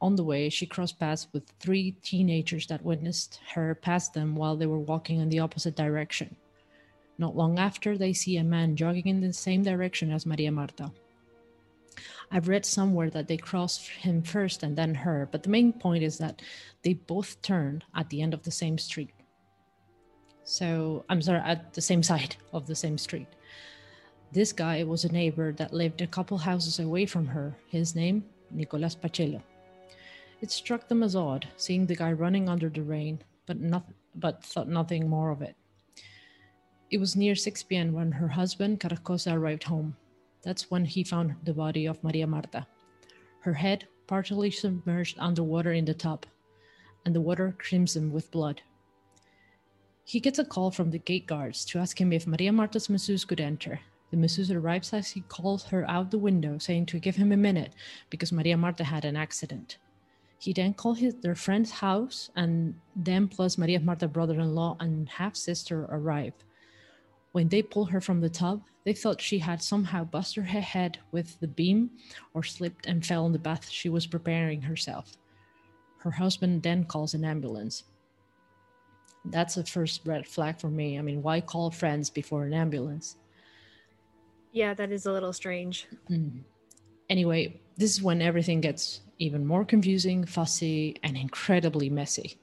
On 0.00 0.14
the 0.14 0.24
way, 0.24 0.48
she 0.48 0.66
crossed 0.66 1.00
paths 1.00 1.26
with 1.32 1.50
three 1.58 1.92
teenagers 2.02 2.66
that 2.68 2.84
witnessed 2.84 3.40
her 3.54 3.74
pass 3.74 4.08
them 4.10 4.36
while 4.36 4.56
they 4.56 4.66
were 4.66 4.78
walking 4.78 5.18
in 5.18 5.28
the 5.28 5.40
opposite 5.40 5.74
direction. 5.74 6.36
Not 7.16 7.34
long 7.34 7.58
after, 7.58 7.98
they 7.98 8.12
see 8.12 8.36
a 8.36 8.44
man 8.44 8.76
jogging 8.76 9.08
in 9.08 9.20
the 9.20 9.32
same 9.32 9.64
direction 9.64 10.12
as 10.12 10.24
Maria 10.24 10.52
Marta. 10.52 10.92
I've 12.30 12.48
read 12.48 12.66
somewhere 12.66 13.10
that 13.10 13.26
they 13.28 13.36
crossed 13.36 13.88
him 13.88 14.22
first 14.22 14.62
and 14.62 14.76
then 14.76 14.94
her, 14.94 15.28
but 15.30 15.42
the 15.42 15.48
main 15.48 15.72
point 15.72 16.04
is 16.04 16.18
that 16.18 16.42
they 16.82 16.94
both 16.94 17.40
turned 17.40 17.84
at 17.94 18.10
the 18.10 18.20
end 18.20 18.34
of 18.34 18.42
the 18.42 18.50
same 18.50 18.76
street. 18.78 19.10
So, 20.44 21.04
I'm 21.08 21.22
sorry, 21.22 21.40
at 21.40 21.74
the 21.74 21.80
same 21.80 22.02
side 22.02 22.36
of 22.52 22.66
the 22.66 22.74
same 22.74 22.98
street. 22.98 23.28
This 24.32 24.52
guy 24.52 24.82
was 24.84 25.04
a 25.04 25.12
neighbor 25.12 25.52
that 25.52 25.72
lived 25.72 26.02
a 26.02 26.06
couple 26.06 26.38
houses 26.38 26.78
away 26.78 27.06
from 27.06 27.26
her. 27.26 27.56
His 27.68 27.94
name, 27.94 28.24
Nicolas 28.50 28.94
Pachelo. 28.94 29.42
It 30.40 30.50
struck 30.50 30.88
them 30.88 31.02
as 31.02 31.16
odd, 31.16 31.48
seeing 31.56 31.86
the 31.86 31.96
guy 31.96 32.12
running 32.12 32.48
under 32.48 32.68
the 32.68 32.82
rain, 32.82 33.20
but 33.46 33.58
not, 33.58 33.86
but 34.14 34.44
thought 34.44 34.68
nothing 34.68 35.08
more 35.08 35.30
of 35.30 35.42
it. 35.42 35.56
It 36.90 36.98
was 36.98 37.16
near 37.16 37.34
6 37.34 37.62
p.m. 37.64 37.92
when 37.92 38.12
her 38.12 38.28
husband, 38.28 38.80
Carrascosa, 38.80 39.34
arrived 39.34 39.64
home. 39.64 39.96
That's 40.42 40.70
when 40.70 40.84
he 40.84 41.04
found 41.04 41.34
the 41.44 41.54
body 41.54 41.86
of 41.86 42.02
Maria 42.02 42.26
Marta. 42.26 42.66
Her 43.40 43.54
head 43.54 43.86
partially 44.06 44.50
submerged 44.50 45.16
underwater 45.18 45.72
in 45.72 45.84
the 45.84 45.94
tub, 45.94 46.26
and 47.04 47.14
the 47.14 47.20
water 47.20 47.54
crimson 47.58 48.12
with 48.12 48.30
blood. 48.30 48.62
He 50.04 50.20
gets 50.20 50.38
a 50.38 50.44
call 50.44 50.70
from 50.70 50.90
the 50.90 50.98
gate 50.98 51.26
guards 51.26 51.64
to 51.66 51.78
ask 51.78 52.00
him 52.00 52.12
if 52.12 52.26
Maria 52.26 52.52
Marta's 52.52 52.88
masseuse 52.88 53.24
could 53.24 53.40
enter. 53.40 53.80
The 54.10 54.16
masseuse 54.16 54.50
arrives 54.50 54.94
as 54.94 55.10
he 55.10 55.20
calls 55.20 55.64
her 55.64 55.88
out 55.88 56.10
the 56.10 56.18
window, 56.18 56.56
saying 56.56 56.86
to 56.86 56.98
give 56.98 57.16
him 57.16 57.30
a 57.30 57.36
minute 57.36 57.74
because 58.08 58.32
Maria 58.32 58.56
Marta 58.56 58.84
had 58.84 59.04
an 59.04 59.16
accident. 59.16 59.76
He 60.38 60.52
then 60.52 60.72
calls 60.72 60.98
his, 60.98 61.16
their 61.16 61.34
friend's 61.34 61.70
house, 61.70 62.30
and 62.36 62.74
them 62.96 63.28
plus 63.28 63.58
Maria 63.58 63.80
Marta's 63.80 64.10
brother 64.10 64.40
in 64.40 64.54
law 64.54 64.76
and 64.80 65.08
half 65.08 65.36
sister 65.36 65.84
arrive. 65.90 66.32
When 67.32 67.48
they 67.48 67.62
pull 67.62 67.84
her 67.86 68.00
from 68.00 68.20
the 68.20 68.30
tub, 68.30 68.62
they 68.84 68.94
thought 68.94 69.20
she 69.20 69.38
had 69.38 69.62
somehow 69.62 70.04
busted 70.04 70.44
her 70.44 70.60
head 70.60 70.98
with 71.12 71.38
the 71.40 71.48
beam 71.48 71.90
or 72.32 72.42
slipped 72.42 72.86
and 72.86 73.04
fell 73.04 73.26
in 73.26 73.32
the 73.32 73.38
bath 73.38 73.68
she 73.68 73.88
was 73.88 74.06
preparing 74.06 74.62
herself. 74.62 75.16
Her 75.98 76.10
husband 76.10 76.62
then 76.62 76.84
calls 76.84 77.14
an 77.14 77.24
ambulance. 77.24 77.84
That's 79.26 79.56
a 79.56 79.64
first 79.64 80.06
red 80.06 80.26
flag 80.26 80.58
for 80.58 80.70
me. 80.70 80.98
I 80.98 81.02
mean, 81.02 81.22
why 81.22 81.40
call 81.40 81.70
friends 81.70 82.08
before 82.08 82.44
an 82.44 82.54
ambulance? 82.54 83.16
Yeah, 84.52 84.72
that 84.74 84.90
is 84.90 85.04
a 85.04 85.12
little 85.12 85.32
strange. 85.32 85.86
Mm. 86.10 86.40
Anyway, 87.10 87.60
this 87.76 87.90
is 87.90 88.02
when 88.02 88.22
everything 88.22 88.60
gets 88.60 89.00
even 89.18 89.46
more 89.46 89.64
confusing, 89.64 90.24
fussy, 90.24 90.96
and 91.02 91.16
incredibly 91.16 91.90
messy. 91.90 92.38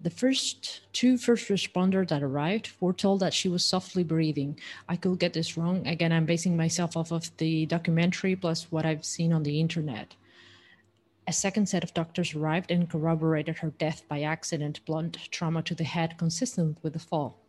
The 0.00 0.10
first 0.10 0.82
two 0.92 1.16
first 1.16 1.48
responders 1.48 2.08
that 2.08 2.22
arrived 2.22 2.70
were 2.80 2.92
told 2.92 3.20
that 3.20 3.34
she 3.34 3.48
was 3.48 3.64
softly 3.64 4.04
breathing. 4.04 4.60
I 4.88 4.96
could 4.96 5.18
get 5.18 5.32
this 5.32 5.56
wrong. 5.56 5.86
Again, 5.86 6.12
I'm 6.12 6.26
basing 6.26 6.56
myself 6.56 6.96
off 6.96 7.12
of 7.12 7.34
the 7.38 7.66
documentary 7.66 8.36
plus 8.36 8.70
what 8.70 8.84
I've 8.84 9.04
seen 9.04 9.32
on 9.32 9.42
the 9.42 9.58
internet. 9.58 10.14
A 11.26 11.32
second 11.32 11.68
set 11.68 11.82
of 11.82 11.94
doctors 11.94 12.34
arrived 12.34 12.70
and 12.70 12.88
corroborated 12.88 13.58
her 13.58 13.70
death 13.70 14.02
by 14.06 14.22
accident, 14.22 14.84
blunt 14.84 15.18
trauma 15.32 15.62
to 15.62 15.74
the 15.74 15.82
head 15.82 16.18
consistent 16.18 16.78
with 16.82 16.92
the 16.92 16.98
fall. 17.00 17.40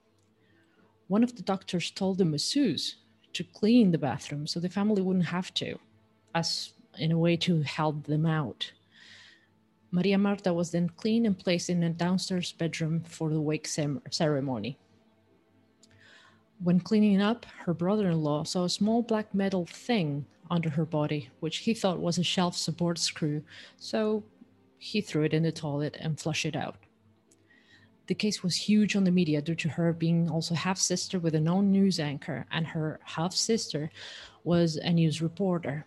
One 1.08 1.24
of 1.24 1.36
the 1.36 1.44
doctors 1.44 1.92
told 1.92 2.18
the 2.18 2.26
masseuse 2.26 2.96
to 3.34 3.44
clean 3.44 3.92
the 3.92 4.00
bathroom 4.00 4.48
so 4.48 4.60
the 4.60 4.70
family 4.70 5.02
wouldn't 5.02 5.28
have 5.28 5.54
to, 5.56 5.78
as 6.34 6.74
in 6.98 7.12
a 7.12 7.20
way 7.20 7.38
to 7.38 7.62
help 7.62 8.06
them 8.06 8.26
out. 8.26 8.72
Maria 9.92 10.18
Marta 10.18 10.54
was 10.54 10.72
then 10.72 10.90
cleaned 10.90 11.26
and 11.26 11.38
placed 11.38 11.70
in 11.70 11.84
a 11.84 11.90
downstairs 11.90 12.52
bedroom 12.52 13.02
for 13.02 13.30
the 13.30 13.40
wake 13.40 13.68
ceremony. 13.68 14.78
When 16.64 16.80
cleaning 16.80 17.22
up, 17.22 17.46
her 17.66 17.74
brother 17.74 18.10
in 18.10 18.24
law 18.24 18.44
saw 18.44 18.66
a 18.66 18.70
small 18.70 19.02
black 19.02 19.34
metal 19.34 19.66
thing 19.66 20.26
under 20.50 20.70
her 20.70 20.86
body, 20.86 21.30
which 21.40 21.58
he 21.58 21.74
thought 21.74 22.00
was 22.00 22.18
a 22.18 22.24
shelf 22.24 22.56
support 22.58 22.98
screw, 22.98 23.44
so 23.78 24.24
he 24.78 25.02
threw 25.02 25.24
it 25.24 25.34
in 25.34 25.44
the 25.44 25.52
toilet 25.52 25.98
and 26.00 26.20
flushed 26.20 26.46
it 26.46 26.56
out. 26.56 26.78
The 28.08 28.16
case 28.16 28.42
was 28.42 28.56
huge 28.56 28.96
on 28.96 29.04
the 29.04 29.12
media 29.12 29.42
due 29.42 29.56
to 29.56 29.70
her 29.70 29.92
being 29.94 30.30
also 30.30 30.56
half 30.56 30.78
sister 30.78 31.20
with 31.20 31.36
a 31.36 31.40
known 31.40 31.72
news 31.72 32.00
anchor, 32.00 32.46
and 32.52 32.66
her 32.66 33.00
half 33.04 33.34
sister 33.34 33.92
was 34.44 34.78
a 34.78 34.92
news 34.92 35.22
reporter. 35.22 35.86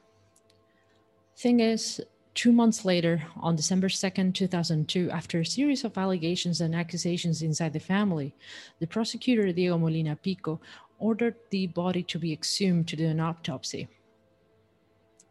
Thing 1.37 1.61
is, 1.61 2.01
two 2.35 2.53
months 2.53 2.85
later, 2.85 3.23
on 3.37 3.57
December 3.57 3.88
2nd, 3.88 4.35
2002, 4.35 5.11
after 5.11 5.40
a 5.40 5.47
series 5.47 5.85
of 5.85 5.99
allegations 5.99 6.61
and 6.61 6.75
accusations 6.75 7.43
inside 7.43 7.73
the 7.73 7.81
family, 7.81 8.35
the 8.79 8.87
prosecutor 8.87 9.53
Diego 9.53 9.79
Molina 9.79 10.16
Pico 10.16 10.61
ordered 10.99 11.35
the 11.51 11.66
body 11.69 12.03
to 12.05 12.19
be 12.19 12.33
exhumed 12.33 12.87
to 12.88 12.97
do 12.97 13.07
an 13.07 13.21
autopsy. 13.21 13.88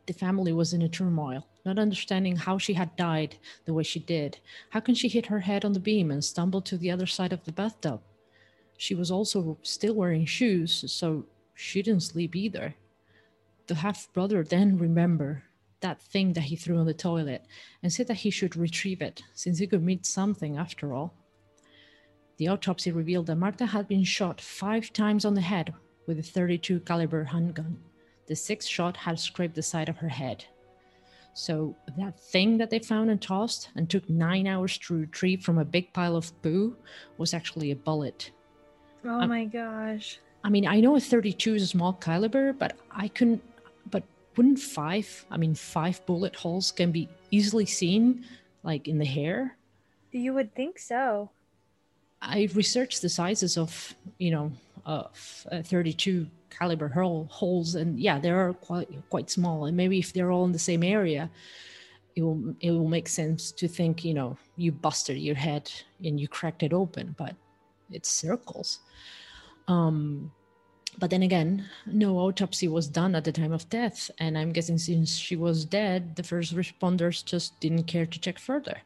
The 0.08 0.14
family 0.14 0.52
was 0.52 0.74
in 0.74 0.82
a 0.82 0.90
turmoil, 0.90 1.46
not 1.66 1.78
understanding 1.78 2.36
how 2.36 2.58
she 2.58 2.74
had 2.74 2.96
died 2.96 3.36
the 3.66 3.74
way 3.74 3.84
she 3.84 4.00
did. 4.00 4.40
How 4.72 4.80
can 4.80 4.96
she 4.96 5.08
hit 5.08 5.28
her 5.28 5.40
head 5.40 5.64
on 5.64 5.74
the 5.74 5.80
beam 5.80 6.10
and 6.10 6.24
stumble 6.24 6.62
to 6.64 6.78
the 6.78 6.90
other 6.90 7.06
side 7.06 7.32
of 7.32 7.44
the 7.46 7.52
bathtub? 7.52 8.02
She 8.78 8.96
was 8.96 9.12
also 9.12 9.58
still 9.62 9.94
wearing 9.94 10.26
shoes, 10.26 10.84
so 10.92 11.26
she 11.54 11.82
didn't 11.82 12.04
sleep 12.04 12.36
either. 12.36 12.74
The 13.68 13.76
half 13.76 14.12
brother 14.14 14.44
then 14.44 14.80
remembered 14.80 15.44
that 15.82 16.02
thing 16.02 16.34
that 16.34 16.44
he 16.44 16.56
threw 16.56 16.78
on 16.78 16.86
the 16.86 16.94
toilet 16.94 17.46
and 17.82 17.92
said 17.92 18.08
that 18.08 18.18
he 18.18 18.30
should 18.30 18.56
retrieve 18.56 19.02
it 19.02 19.24
since 19.34 19.60
he 19.60 19.68
could 19.68 19.84
meet 19.84 20.06
something 20.06 20.58
after 20.58 20.94
all. 20.94 21.14
The 22.38 22.48
autopsy 22.48 22.92
revealed 22.92 23.28
that 23.28 23.36
Marta 23.36 23.66
had 23.66 23.88
been 23.88 24.04
shot 24.04 24.40
five 24.40 24.94
times 24.94 25.26
on 25.26 25.34
the 25.34 25.42
head 25.42 25.74
with 26.08 26.20
a 26.20 26.24
32 26.24 26.80
caliber 26.82 27.24
handgun. 27.26 27.78
The 28.28 28.36
sixth 28.36 28.70
shot 28.70 28.96
had 28.96 29.20
scraped 29.20 29.56
the 29.56 29.62
side 29.62 29.90
of 29.90 29.98
her 29.98 30.08
head. 30.08 30.46
So 31.34 31.76
that 31.98 32.20
thing 32.20 32.58
that 32.58 32.70
they 32.70 32.80
found 32.80 33.10
and 33.10 33.22
tossed 33.22 33.70
and 33.76 33.90
took 33.90 34.10
nine 34.10 34.48
hours 34.48 34.78
to 34.80 35.00
retrieve 35.00 35.42
from 35.42 35.58
a 35.58 35.66
big 35.66 35.94
pile 35.94 36.16
of 36.16 36.32
poo 36.42 36.76
was 37.18 37.34
actually 37.34 37.72
a 37.72 37.76
bullet. 37.76 38.32
Oh 39.06 39.22
um, 39.22 39.30
my 39.30 39.46
gosh. 39.46 40.20
I 40.44 40.50
mean, 40.50 40.68
I 40.68 40.80
know 40.80 40.96
a 40.96 41.00
32 41.00 41.56
is 41.56 41.64
a 41.64 41.68
small 41.68 41.94
caliber, 41.94 42.54
but 42.54 42.78
I 42.92 43.08
couldn't, 43.08 43.44
wouldn't 44.40 44.58
five, 44.58 45.26
I 45.30 45.36
mean, 45.36 45.54
five 45.54 46.00
bullet 46.06 46.34
holes 46.34 46.72
can 46.72 46.94
be 46.94 47.10
easily 47.30 47.66
seen, 47.66 48.24
like 48.64 48.88
in 48.88 48.98
the 48.98 49.04
hair? 49.04 49.58
You 50.14 50.34
would 50.34 50.56
think 50.56 50.80
so. 50.80 51.32
I 52.22 52.48
researched 52.54 53.02
the 53.02 53.10
sizes 53.10 53.58
of, 53.58 53.94
you 54.18 54.32
know, 54.32 54.54
of 54.86 55.46
uh, 55.52 55.62
32 55.62 56.26
caliber 56.58 56.88
hurl 56.88 57.26
holes, 57.26 57.76
and 57.76 58.00
yeah, 58.00 58.18
they 58.18 58.30
are 58.30 58.54
quite 58.54 58.88
quite 59.10 59.30
small. 59.30 59.66
And 59.66 59.76
maybe 59.76 60.00
if 60.00 60.14
they're 60.14 60.32
all 60.32 60.46
in 60.46 60.54
the 60.54 60.68
same 60.72 60.84
area, 60.84 61.30
it 62.16 62.22
will 62.22 62.56
it 62.62 62.72
will 62.72 62.88
make 62.88 63.10
sense 63.10 63.52
to 63.52 63.68
think, 63.68 64.06
you 64.06 64.14
know, 64.14 64.38
you 64.56 64.72
busted 64.72 65.18
your 65.18 65.36
head 65.36 65.70
and 66.02 66.18
you 66.18 66.30
cracked 66.30 66.64
it 66.64 66.72
open, 66.72 67.14
but 67.18 67.36
it's 67.92 68.10
circles. 68.10 68.80
Um, 69.68 70.32
but 71.00 71.10
then 71.10 71.24
again, 71.24 71.66
no 71.86 72.18
autopsy 72.18 72.68
was 72.68 72.88
done 72.88 73.16
at 73.16 73.24
the 73.24 73.32
time 73.32 73.54
of 73.54 73.70
death, 73.70 74.12
and 74.20 74.38
I'm 74.38 74.52
guessing 74.52 74.78
since 74.78 75.16
she 75.16 75.36
was 75.36 75.64
dead, 75.64 76.16
the 76.18 76.24
first 76.24 76.54
responders 76.56 77.24
just 77.24 77.60
didn't 77.60 77.84
care 77.84 78.06
to 78.06 78.20
check 78.20 78.38
further. 78.38 78.82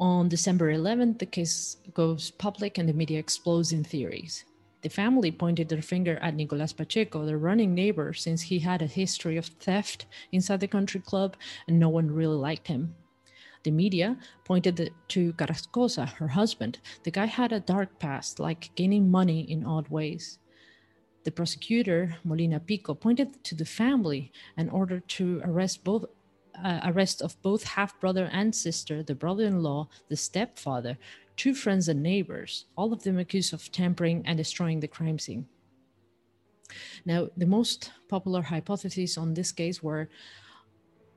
On 0.00 0.28
December 0.28 0.72
11th, 0.72 1.20
the 1.20 1.26
case 1.26 1.76
goes 1.94 2.32
public 2.32 2.76
and 2.76 2.88
the 2.88 2.92
media 2.92 3.20
explodes 3.20 3.72
in 3.72 3.84
theories. 3.84 4.44
The 4.80 4.88
family 4.88 5.30
pointed 5.30 5.68
their 5.68 5.80
finger 5.80 6.18
at 6.20 6.34
Nicolas 6.34 6.72
Pachelo, 6.72 7.24
the 7.24 7.36
running 7.36 7.72
neighbor, 7.72 8.12
since 8.12 8.42
he 8.42 8.58
had 8.58 8.82
a 8.82 8.86
history 8.86 9.36
of 9.36 9.46
theft 9.46 10.06
inside 10.32 10.58
the 10.58 10.66
country 10.66 11.00
club 11.00 11.36
and 11.68 11.78
no 11.78 11.88
one 11.88 12.10
really 12.10 12.34
liked 12.34 12.66
him. 12.66 12.96
The 13.64 13.70
media 13.70 14.16
pointed 14.44 14.92
to 15.08 15.32
Carrascosa, 15.34 16.08
her 16.14 16.28
husband. 16.28 16.80
The 17.04 17.10
guy 17.10 17.26
had 17.26 17.52
a 17.52 17.60
dark 17.60 17.98
past, 17.98 18.40
like 18.40 18.74
gaining 18.74 19.10
money 19.10 19.50
in 19.50 19.64
odd 19.64 19.88
ways. 19.88 20.38
The 21.24 21.30
prosecutor, 21.30 22.16
Molina 22.24 22.58
Pico, 22.58 22.94
pointed 22.94 23.44
to 23.44 23.54
the 23.54 23.64
family 23.64 24.32
and 24.56 24.68
ordered 24.70 25.06
to 25.10 25.40
arrest 25.44 25.84
both 25.84 26.06
uh, 26.62 26.80
arrest 26.84 27.22
of 27.22 27.40
both 27.40 27.64
half 27.64 27.98
brother 27.98 28.28
and 28.30 28.54
sister, 28.54 29.02
the 29.02 29.14
brother 29.14 29.44
in 29.44 29.62
law, 29.62 29.88
the 30.08 30.16
stepfather, 30.16 30.98
two 31.36 31.54
friends 31.54 31.88
and 31.88 32.02
neighbors, 32.02 32.66
all 32.76 32.92
of 32.92 33.04
them 33.04 33.18
accused 33.18 33.54
of 33.54 33.72
tampering 33.72 34.22
and 34.26 34.36
destroying 34.36 34.80
the 34.80 34.88
crime 34.88 35.18
scene. 35.18 35.46
Now, 37.04 37.28
the 37.36 37.46
most 37.46 37.92
popular 38.08 38.42
hypotheses 38.42 39.16
on 39.16 39.34
this 39.34 39.52
case 39.52 39.82
were 39.82 40.08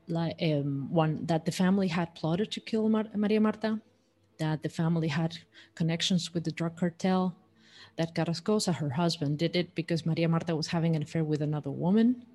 like, 0.07 0.35
um, 0.41 0.87
one 0.91 1.25
that 1.25 1.45
the 1.45 1.51
family 1.51 1.87
had 1.87 2.13
plotted 2.15 2.51
to 2.51 2.59
kill 2.59 2.89
Mar- 2.89 3.09
Maria 3.15 3.39
Marta, 3.39 3.79
that 4.37 4.63
the 4.63 4.69
family 4.69 5.07
had 5.07 5.37
connections 5.75 6.33
with 6.33 6.43
the 6.43 6.51
drug 6.51 6.77
cartel, 6.77 7.35
that 7.97 8.13
Carrascosa, 8.13 8.75
her 8.75 8.89
husband, 8.89 9.37
did 9.37 9.55
it 9.55 9.73
because 9.75 10.05
Maria 10.05 10.27
Marta 10.27 10.55
was 10.55 10.67
having 10.67 10.95
an 10.95 11.01
affair 11.01 11.23
with 11.23 11.41
another 11.41 11.71
woman, 11.71 12.25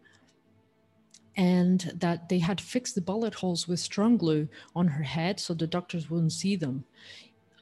and 1.36 1.92
that 1.94 2.28
they 2.28 2.38
had 2.38 2.60
fixed 2.60 2.94
the 2.94 3.00
bullet 3.00 3.34
holes 3.34 3.68
with 3.68 3.78
strong 3.78 4.16
glue 4.16 4.48
on 4.74 4.88
her 4.88 5.04
head 5.04 5.38
so 5.38 5.54
the 5.54 5.66
doctors 5.66 6.10
wouldn't 6.10 6.32
see 6.32 6.56
them. 6.56 6.84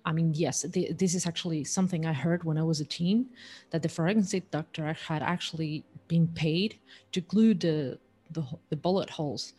I 0.05 0.13
mean, 0.13 0.33
yes, 0.35 0.63
this 0.63 1.15
is 1.15 1.27
actually 1.27 1.65
something 1.65 2.07
I 2.07 2.15
heard 2.15 2.45
when 2.45 2.57
I 2.57 2.63
was 2.63 2.81
a 2.81 2.85
teen 2.85 3.27
that 3.71 3.83
the 3.83 3.91
forensic 3.91 4.51
doctor 4.51 4.93
had 4.95 5.23
actually 5.23 5.85
been 6.07 6.29
paid 6.29 6.79
to 7.13 7.21
glue 7.21 7.53
the 7.53 7.99
the, 8.31 8.45
the 8.71 8.77
bullet 8.77 9.11
holes. 9.11 9.55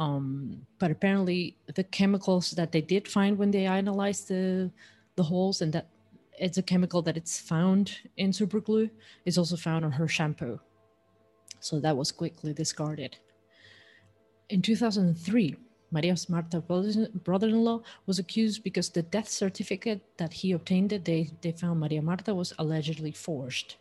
Um, 0.00 0.66
but 0.78 0.90
apparently, 0.90 1.56
the 1.74 1.84
chemicals 1.84 2.52
that 2.52 2.72
they 2.72 2.80
did 2.80 3.06
find 3.06 3.38
when 3.38 3.50
they 3.50 3.66
analyzed 3.66 4.28
the 4.28 4.70
the 5.16 5.22
holes 5.22 5.60
and 5.60 5.72
that 5.74 5.88
it's 6.38 6.58
a 6.58 6.62
chemical 6.62 7.02
that 7.02 7.16
it's 7.16 7.38
found 7.38 7.98
in 8.16 8.32
super 8.32 8.60
glue 8.60 8.88
is 9.24 9.36
also 9.36 9.56
found 9.56 9.84
on 9.84 9.92
her 9.92 10.08
shampoo. 10.08 10.58
So 11.60 11.78
that 11.80 11.96
was 11.96 12.10
quickly 12.10 12.52
discarded. 12.52 13.18
In 14.48 14.62
2003, 14.62 15.56
Maria's 15.92 16.28
Marta 16.28 16.60
brother-in-law 16.60 17.82
was 18.06 18.18
accused 18.18 18.64
because 18.64 18.88
the 18.88 19.02
death 19.02 19.28
certificate 19.28 20.00
that 20.16 20.32
he 20.32 20.52
obtained 20.52 20.90
the 20.90 20.98
day 20.98 21.30
they 21.42 21.52
found 21.52 21.80
Maria 21.80 22.02
Marta 22.02 22.34
was 22.34 22.54
allegedly 22.58 23.12
forged. 23.12 23.76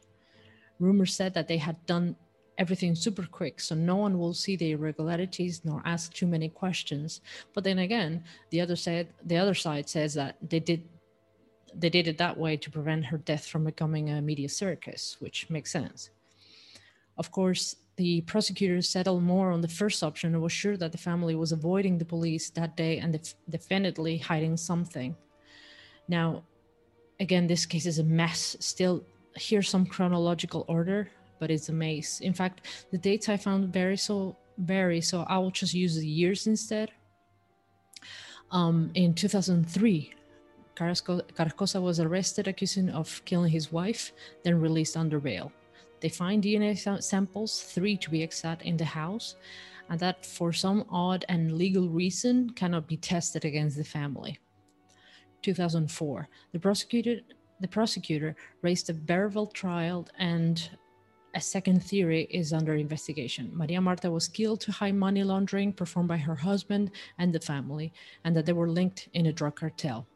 Rumors 0.80 1.16
said 1.16 1.34
that 1.34 1.48
they 1.48 1.58
had 1.58 1.84
done 1.86 2.16
everything 2.58 2.96
super 2.96 3.26
quick, 3.26 3.60
so 3.60 3.76
no 3.76 3.96
one 3.96 4.20
will 4.20 4.34
see 4.34 4.56
the 4.56 4.72
irregularities 4.72 5.62
nor 5.64 5.82
ask 5.86 6.14
too 6.14 6.28
many 6.28 6.50
questions. 6.50 7.22
But 7.54 7.64
then 7.64 7.80
again, 7.80 8.24
the 8.50 8.62
other 8.62 8.76
side, 8.76 9.08
the 9.26 9.38
other 9.38 9.54
side 9.56 9.90
says 9.90 10.14
that 10.16 10.38
they 10.48 10.60
did 10.60 10.84
they 11.74 11.90
did 11.90 12.08
it 12.08 12.18
that 12.18 12.38
way 12.38 12.58
to 12.58 12.70
prevent 12.70 13.06
her 13.06 13.18
death 13.18 13.46
from 13.46 13.64
becoming 13.64 14.10
a 14.10 14.22
media 14.22 14.50
circus, 14.50 15.16
which 15.20 15.50
makes 15.50 15.72
sense. 15.72 16.10
Of 17.18 17.32
course, 17.32 17.76
the 17.96 18.22
prosecutor 18.22 18.82
settled 18.82 19.24
more 19.24 19.52
on 19.52 19.62
the 19.62 19.68
first 19.68 20.04
option 20.04 20.34
and 20.34 20.42
was 20.42 20.52
sure 20.52 20.78
that 20.78 20.92
the 20.92 20.98
family 20.98 21.36
was 21.36 21.52
avoiding 21.52 21.98
the 21.98 22.06
police 22.06 22.50
that 22.52 22.76
day 22.76 23.00
and 23.00 23.14
def- 23.14 23.36
definitely 23.50 24.18
hiding 24.18 24.58
something. 24.58 25.16
Now, 26.08 26.44
again, 27.20 27.48
this 27.48 27.66
case 27.66 27.86
is 27.86 28.00
a 28.00 28.04
mess. 28.04 28.58
Still, 28.60 29.04
here's 29.36 29.70
some 29.70 29.86
chronological 29.86 30.66
order, 30.68 31.10
but 31.42 31.50
it's 31.50 31.70
a 31.70 31.74
maze. 31.74 32.22
In 32.22 32.34
fact, 32.34 32.86
the 32.92 33.00
dates 33.00 33.28
I 33.28 33.36
found 33.36 33.74
vary 33.74 33.98
so 33.98 34.38
vary, 34.60 35.02
so 35.02 35.26
I 35.28 35.40
will 35.40 35.50
just 35.50 35.74
use 35.74 35.96
the 35.98 36.08
years 36.08 36.46
instead. 36.46 36.92
Um, 38.52 38.92
in 38.94 39.16
2003, 39.16 40.14
Carrascosa 40.76 41.82
was 41.82 42.00
arrested 42.00 42.48
accusing 42.48 42.90
of 42.90 43.26
killing 43.26 43.52
his 43.52 43.72
wife, 43.72 44.14
then 44.44 44.62
released 44.62 44.96
under 44.96 45.20
bail. 45.20 45.52
They 46.00 46.10
find 46.10 46.44
DNA 46.44 46.78
samples, 47.04 47.62
three 47.64 47.98
to 47.98 48.10
be 48.12 48.22
exact, 48.22 48.62
in 48.62 48.78
the 48.78 48.86
house, 48.86 49.36
and 49.90 50.00
that 50.00 50.24
for 50.24 50.54
some 50.54 50.86
odd 50.90 51.26
and 51.28 51.58
legal 51.58 51.90
reason 51.90 52.52
cannot 52.52 52.88
be 52.88 52.98
tested 52.98 53.46
against 53.46 53.78
the 53.78 53.84
family. 53.84 54.38
2004, 55.42 56.30
the 56.52 56.60
prosecutor, 56.60 57.22
the 57.60 57.68
prosecutor 57.68 58.36
raised 58.62 58.92
a 58.92 58.94
verbal 58.94 59.48
trial 59.48 60.08
and 60.20 60.70
a 61.34 61.42
second 61.42 61.84
theory 61.84 62.28
is 62.30 62.54
under 62.54 62.76
investigation. 62.76 63.52
Maria 63.54 63.82
Marta 63.82 64.12
was 64.12 64.28
killed 64.28 64.62
to 64.62 64.72
hide 64.72 64.96
money 64.96 65.24
laundering 65.24 65.72
performed 65.74 66.10
by 66.10 66.18
her 66.18 66.36
husband 66.36 66.92
and 67.18 67.34
the 67.34 67.40
family, 67.40 67.94
and 68.24 68.36
that 68.36 68.46
they 68.46 68.54
were 68.54 68.70
linked 68.70 69.10
in 69.14 69.28
a 69.28 69.34
drug 69.34 69.56
cartel 69.56 70.08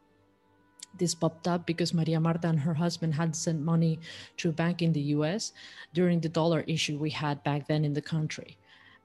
this 0.98 1.14
popped 1.14 1.48
up 1.48 1.66
because 1.66 1.94
Maria 1.94 2.20
Marta 2.20 2.48
and 2.48 2.60
her 2.60 2.74
husband 2.74 3.14
had 3.14 3.36
sent 3.36 3.60
money 3.60 3.98
to 4.38 4.48
a 4.48 4.52
bank 4.52 4.82
in 4.82 4.92
the 4.92 5.12
US 5.16 5.52
during 5.92 6.20
the 6.20 6.28
dollar 6.28 6.60
issue 6.66 6.98
we 6.98 7.10
had 7.10 7.42
back 7.42 7.66
then 7.66 7.84
in 7.84 7.92
the 7.92 8.02
country. 8.02 8.56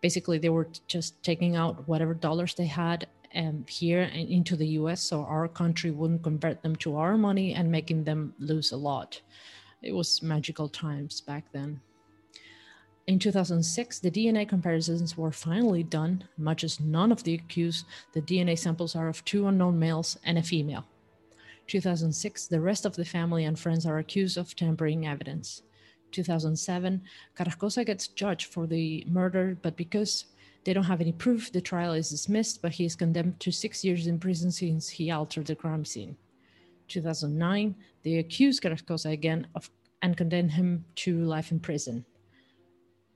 Basically, 0.02 0.38
they 0.38 0.50
were 0.50 0.67
just 0.88 1.21
taking 1.24 1.56
out 1.56 1.88
whatever 1.88 2.13
dollars 2.13 2.56
they 2.56 2.65
had 2.65 3.08
um, 3.36 3.65
here 3.67 4.10
and 4.13 4.28
into 4.30 4.56
the 4.56 4.67
US 4.80 5.02
so 5.02 5.24
our 5.24 5.47
country 5.47 5.91
wouldn't 5.91 6.24
convert 6.24 6.62
them 6.62 6.76
to 6.78 6.97
our 6.97 7.17
money 7.17 7.54
and 7.54 7.71
making 7.71 8.04
them 8.04 8.34
lose 8.39 8.71
a 8.71 8.78
lot. 8.78 9.21
It 9.82 9.93
was 9.93 10.21
magical 10.21 10.69
times 10.69 11.21
back 11.21 11.45
then. 11.52 11.82
In 13.08 13.18
2006, 13.18 14.00
the 14.00 14.12
DNA 14.12 14.48
comparisons 14.48 15.18
were 15.18 15.32
finally 15.32 15.84
done. 15.84 16.24
Much 16.38 16.64
as 16.64 16.80
none 16.80 17.12
of 17.12 17.24
the 17.24 17.34
accused, 17.34 17.86
the 18.14 18.22
DNA 18.22 18.58
samples 18.58 18.96
are 18.96 19.08
of 19.08 19.26
two 19.26 19.48
unknown 19.48 19.80
males 19.80 20.18
and 20.24 20.38
a 20.38 20.44
female. 20.44 20.86
2006, 21.68 22.48
the 22.48 22.62
rest 22.62 22.86
of 22.86 22.96
the 22.96 23.06
family 23.06 23.46
and 23.46 23.58
friends 23.58 23.86
are 23.86 23.98
accused 23.98 24.38
of 24.38 24.56
tampering 24.56 25.08
evidence. 25.08 25.64
2007, 26.12 27.02
Carrascosa 27.36 27.86
gets 27.86 28.08
judged 28.08 28.48
for 28.48 28.68
the 28.68 29.04
murder, 29.08 29.58
but 29.62 29.78
because 29.78 30.26
they 30.64 30.74
don't 30.74 30.84
have 30.84 31.02
any 31.02 31.14
proof, 31.14 31.52
the 31.52 31.62
trial 31.62 31.94
is 31.94 32.10
dismissed, 32.10 32.62
but 32.62 32.74
he 32.74 32.86
is 32.86 32.96
condemned 32.96 33.40
to 33.40 33.52
six 33.52 33.84
years 33.84 34.08
in 34.08 34.20
prison 34.20 34.52
since 34.52 34.90
he 34.90 35.10
altered 35.10 35.48
the 35.48 35.56
crime 35.56 35.86
scene. 35.86 36.18
2009, 36.88 37.74
they 38.04 38.18
accuse 38.18 38.60
Carrascosa 38.60 39.12
again 39.12 39.48
of 39.56 39.72
and 40.04 40.18
condemn 40.18 40.50
him 40.50 40.84
to 40.96 41.24
life 41.24 41.52
in 41.52 41.60
prison. 41.60 42.06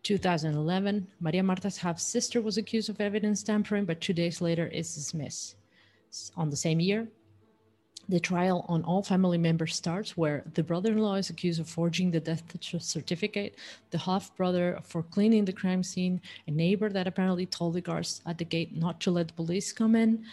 2011, 0.05 1.07
Maria 1.19 1.41
Marta's 1.41 1.79
half 1.79 1.99
sister 1.99 2.39
was 2.39 2.59
accused 2.59 2.91
of 2.91 3.01
evidence 3.01 3.41
tampering, 3.41 3.85
but 3.85 3.99
two 3.99 4.13
days 4.13 4.39
later 4.39 4.67
is 4.67 4.93
dismissed. 4.93 5.55
On 6.37 6.51
the 6.51 6.55
same 6.55 6.79
year, 6.79 7.07
the 8.07 8.19
trial 8.19 8.65
on 8.69 8.83
all 8.83 9.01
family 9.01 9.39
members 9.39 9.73
starts, 9.73 10.15
where 10.15 10.43
the 10.53 10.61
brother 10.61 10.91
in 10.91 10.99
law 10.99 11.15
is 11.15 11.31
accused 11.31 11.59
of 11.59 11.67
forging 11.67 12.11
the 12.11 12.19
death 12.19 12.43
certificate, 12.61 13.55
the 13.89 13.97
half 13.97 14.35
brother 14.37 14.79
for 14.83 15.01
cleaning 15.01 15.43
the 15.43 15.51
crime 15.51 15.81
scene, 15.81 16.21
a 16.45 16.51
neighbor 16.51 16.89
that 16.89 17.07
apparently 17.07 17.47
told 17.47 17.73
the 17.73 17.81
guards 17.81 18.21
at 18.27 18.37
the 18.37 18.45
gate 18.45 18.77
not 18.77 19.01
to 19.01 19.09
let 19.09 19.29
the 19.29 19.33
police 19.33 19.73
come 19.73 19.95
in, 19.95 20.23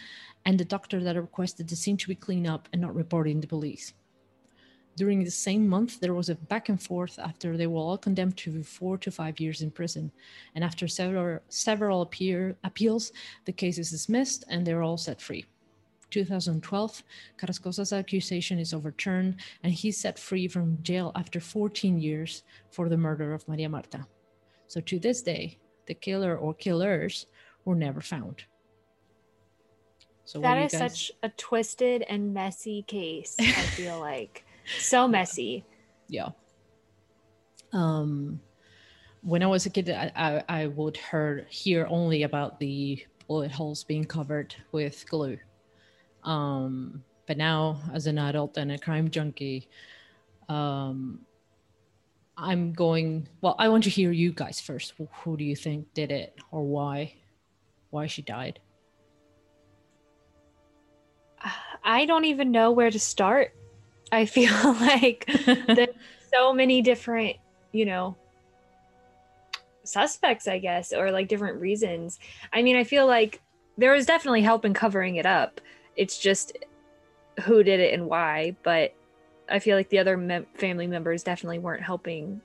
and 0.45 0.59
the 0.59 0.65
doctor 0.65 1.03
that 1.03 1.15
requested 1.15 1.67
the 1.67 1.75
scene 1.75 1.97
to 1.97 2.07
be 2.07 2.13
cleaned 2.13 2.45
up 2.45 2.69
and 2.71 2.79
not 2.79 2.93
reporting 2.93 3.41
the 3.41 3.47
police. 3.47 3.91
During 4.95 5.23
the 5.23 5.31
same 5.31 5.67
month, 5.67 5.99
there 5.99 6.13
was 6.13 6.29
a 6.29 6.35
back 6.35 6.69
and 6.69 6.81
forth 6.81 7.17
after 7.17 7.57
they 7.57 7.65
were 7.65 7.79
all 7.79 7.97
condemned 7.97 8.37
to 8.37 8.63
four 8.63 8.97
to 8.99 9.09
five 9.09 9.39
years 9.39 9.61
in 9.61 9.71
prison. 9.71 10.11
And 10.53 10.63
after 10.63 10.87
several, 10.87 11.39
several 11.49 12.03
appear, 12.03 12.55
appeals, 12.63 13.11
the 13.45 13.53
case 13.53 13.79
is 13.79 13.89
dismissed 13.89 14.43
and 14.49 14.65
they're 14.65 14.83
all 14.83 14.97
set 14.97 15.19
free. 15.19 15.45
2012, 16.11 17.03
Carrascosa's 17.39 17.91
accusation 17.91 18.59
is 18.59 18.71
overturned 18.71 19.37
and 19.63 19.73
he's 19.73 19.97
set 19.97 20.19
free 20.19 20.47
from 20.47 20.77
jail 20.83 21.11
after 21.15 21.39
14 21.39 21.99
years 21.99 22.43
for 22.69 22.87
the 22.87 22.97
murder 22.97 23.33
of 23.33 23.47
Maria 23.47 23.67
Marta. 23.67 24.05
So 24.67 24.79
to 24.81 24.99
this 24.99 25.23
day, 25.23 25.57
the 25.87 25.95
killer 25.95 26.37
or 26.37 26.53
killers 26.53 27.25
were 27.65 27.75
never 27.75 27.99
found. 27.99 28.43
So 30.25 30.39
that 30.41 30.57
is 30.57 30.71
guys... 30.71 30.79
such 30.79 31.11
a 31.23 31.29
twisted 31.29 32.03
and 32.03 32.33
messy 32.33 32.83
case, 32.83 33.35
I 33.39 33.43
feel 33.43 33.99
like. 34.11 34.45
So 34.79 35.07
messy. 35.07 35.65
Yeah. 36.07 36.29
Um 37.71 38.39
when 39.21 39.41
I 39.41 39.47
was 39.47 39.65
a 39.65 39.69
kid, 39.69 39.89
I, 39.89 40.11
I, 40.15 40.43
I 40.49 40.67
would 40.67 40.97
hear 40.97 41.45
hear 41.49 41.87
only 41.89 42.23
about 42.23 42.59
the 42.59 43.05
bullet 43.27 43.51
holes 43.51 43.85
being 43.85 44.03
covered 44.03 44.53
with 44.73 45.05
glue 45.09 45.37
um, 46.23 47.03
but 47.27 47.37
now, 47.37 47.81
as 47.93 48.07
an 48.07 48.17
adult 48.17 48.57
and 48.57 48.71
a 48.71 48.77
crime 48.77 49.09
junkie, 49.09 49.69
um, 50.49 51.19
I'm 52.37 52.73
going. 52.73 53.27
Well, 53.41 53.55
I 53.59 53.69
want 53.69 53.83
to 53.85 53.89
hear 53.89 54.11
you 54.11 54.31
guys 54.31 54.59
first. 54.59 54.93
Who, 54.97 55.07
who 55.11 55.37
do 55.37 55.43
you 55.43 55.55
think 55.55 55.93
did 55.93 56.11
it, 56.11 56.35
or 56.51 56.63
why? 56.63 57.15
Why 57.89 58.07
she 58.07 58.21
died? 58.21 58.59
I 61.83 62.05
don't 62.05 62.25
even 62.25 62.51
know 62.51 62.71
where 62.71 62.89
to 62.89 62.99
start. 62.99 63.53
I 64.13 64.25
feel 64.25 64.53
like 64.63 65.25
there's 65.67 65.89
so 66.33 66.53
many 66.53 66.81
different, 66.81 67.37
you 67.71 67.85
know, 67.85 68.15
suspects, 69.83 70.47
I 70.47 70.59
guess, 70.59 70.93
or 70.93 71.11
like 71.11 71.27
different 71.27 71.59
reasons. 71.59 72.19
I 72.53 72.61
mean, 72.61 72.75
I 72.75 72.83
feel 72.83 73.07
like 73.07 73.41
there 73.77 73.91
was 73.91 74.05
definitely 74.05 74.43
help 74.43 74.65
in 74.65 74.73
covering 74.73 75.15
it 75.15 75.25
up. 75.25 75.59
It's 75.95 76.19
just 76.19 76.57
who 77.41 77.63
did 77.63 77.79
it 77.79 77.93
and 77.93 78.07
why. 78.07 78.55
But 78.61 78.93
I 79.49 79.57
feel 79.57 79.75
like 79.75 79.89
the 79.89 79.97
other 79.99 80.15
mem- 80.15 80.45
family 80.53 80.85
members 80.85 81.23
definitely 81.23 81.59
weren't 81.59 81.83
helping 81.83 82.39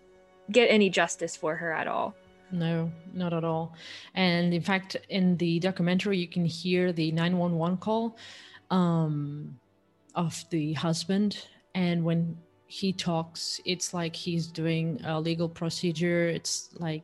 get 0.50 0.68
any 0.68 0.88
justice 0.88 1.37
for 1.37 1.54
her 1.54 1.70
at 1.72 1.87
all. 1.87 2.14
No, 2.50 2.90
not 3.12 3.35
at 3.35 3.44
all. 3.44 3.74
And 4.14 4.54
in 4.54 4.62
fact, 4.62 4.96
in 5.11 5.37
the 5.37 5.61
documentary, 5.61 6.16
you 6.16 6.28
can 6.28 6.46
hear 6.46 6.92
the 6.94 7.12
911 7.12 7.76
call 7.76 8.16
um, 8.70 9.59
of 10.14 10.46
the 10.48 10.72
husband. 10.72 11.46
And 11.74 12.04
when 12.04 12.37
he 12.66 12.92
talks, 12.92 13.61
it's 13.64 13.94
like 13.94 14.14
he's 14.14 14.46
doing 14.46 15.00
a 15.04 15.20
legal 15.20 15.48
procedure. 15.48 16.28
It's 16.28 16.70
like 16.74 17.02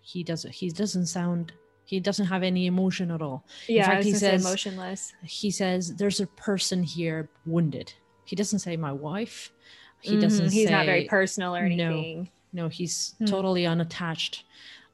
he 0.00 0.22
doesn't 0.22 0.52
he 0.52 0.70
doesn't 0.70 1.06
sound 1.06 1.52
he 1.84 2.00
doesn't 2.00 2.26
have 2.26 2.42
any 2.42 2.66
emotion 2.66 3.10
at 3.10 3.22
all. 3.22 3.44
Yeah, 3.68 3.84
In 3.84 3.90
fact, 3.90 4.04
he 4.04 4.12
says 4.12 4.44
emotionless. 4.44 5.12
He 5.22 5.50
says 5.50 5.94
there's 5.94 6.20
a 6.20 6.26
person 6.26 6.82
here 6.82 7.28
wounded. 7.46 7.92
He 8.24 8.34
doesn't 8.34 8.58
say 8.58 8.76
my 8.76 8.92
wife. 8.92 9.52
He 10.00 10.12
mm-hmm. 10.12 10.20
doesn't. 10.20 10.50
He's 10.50 10.66
say, 10.66 10.72
not 10.72 10.86
very 10.86 11.04
personal 11.04 11.54
or 11.54 11.60
anything. 11.60 12.28
No, 12.52 12.64
no, 12.64 12.68
he's 12.68 13.14
mm. 13.20 13.28
totally 13.28 13.66
unattached. 13.66 14.44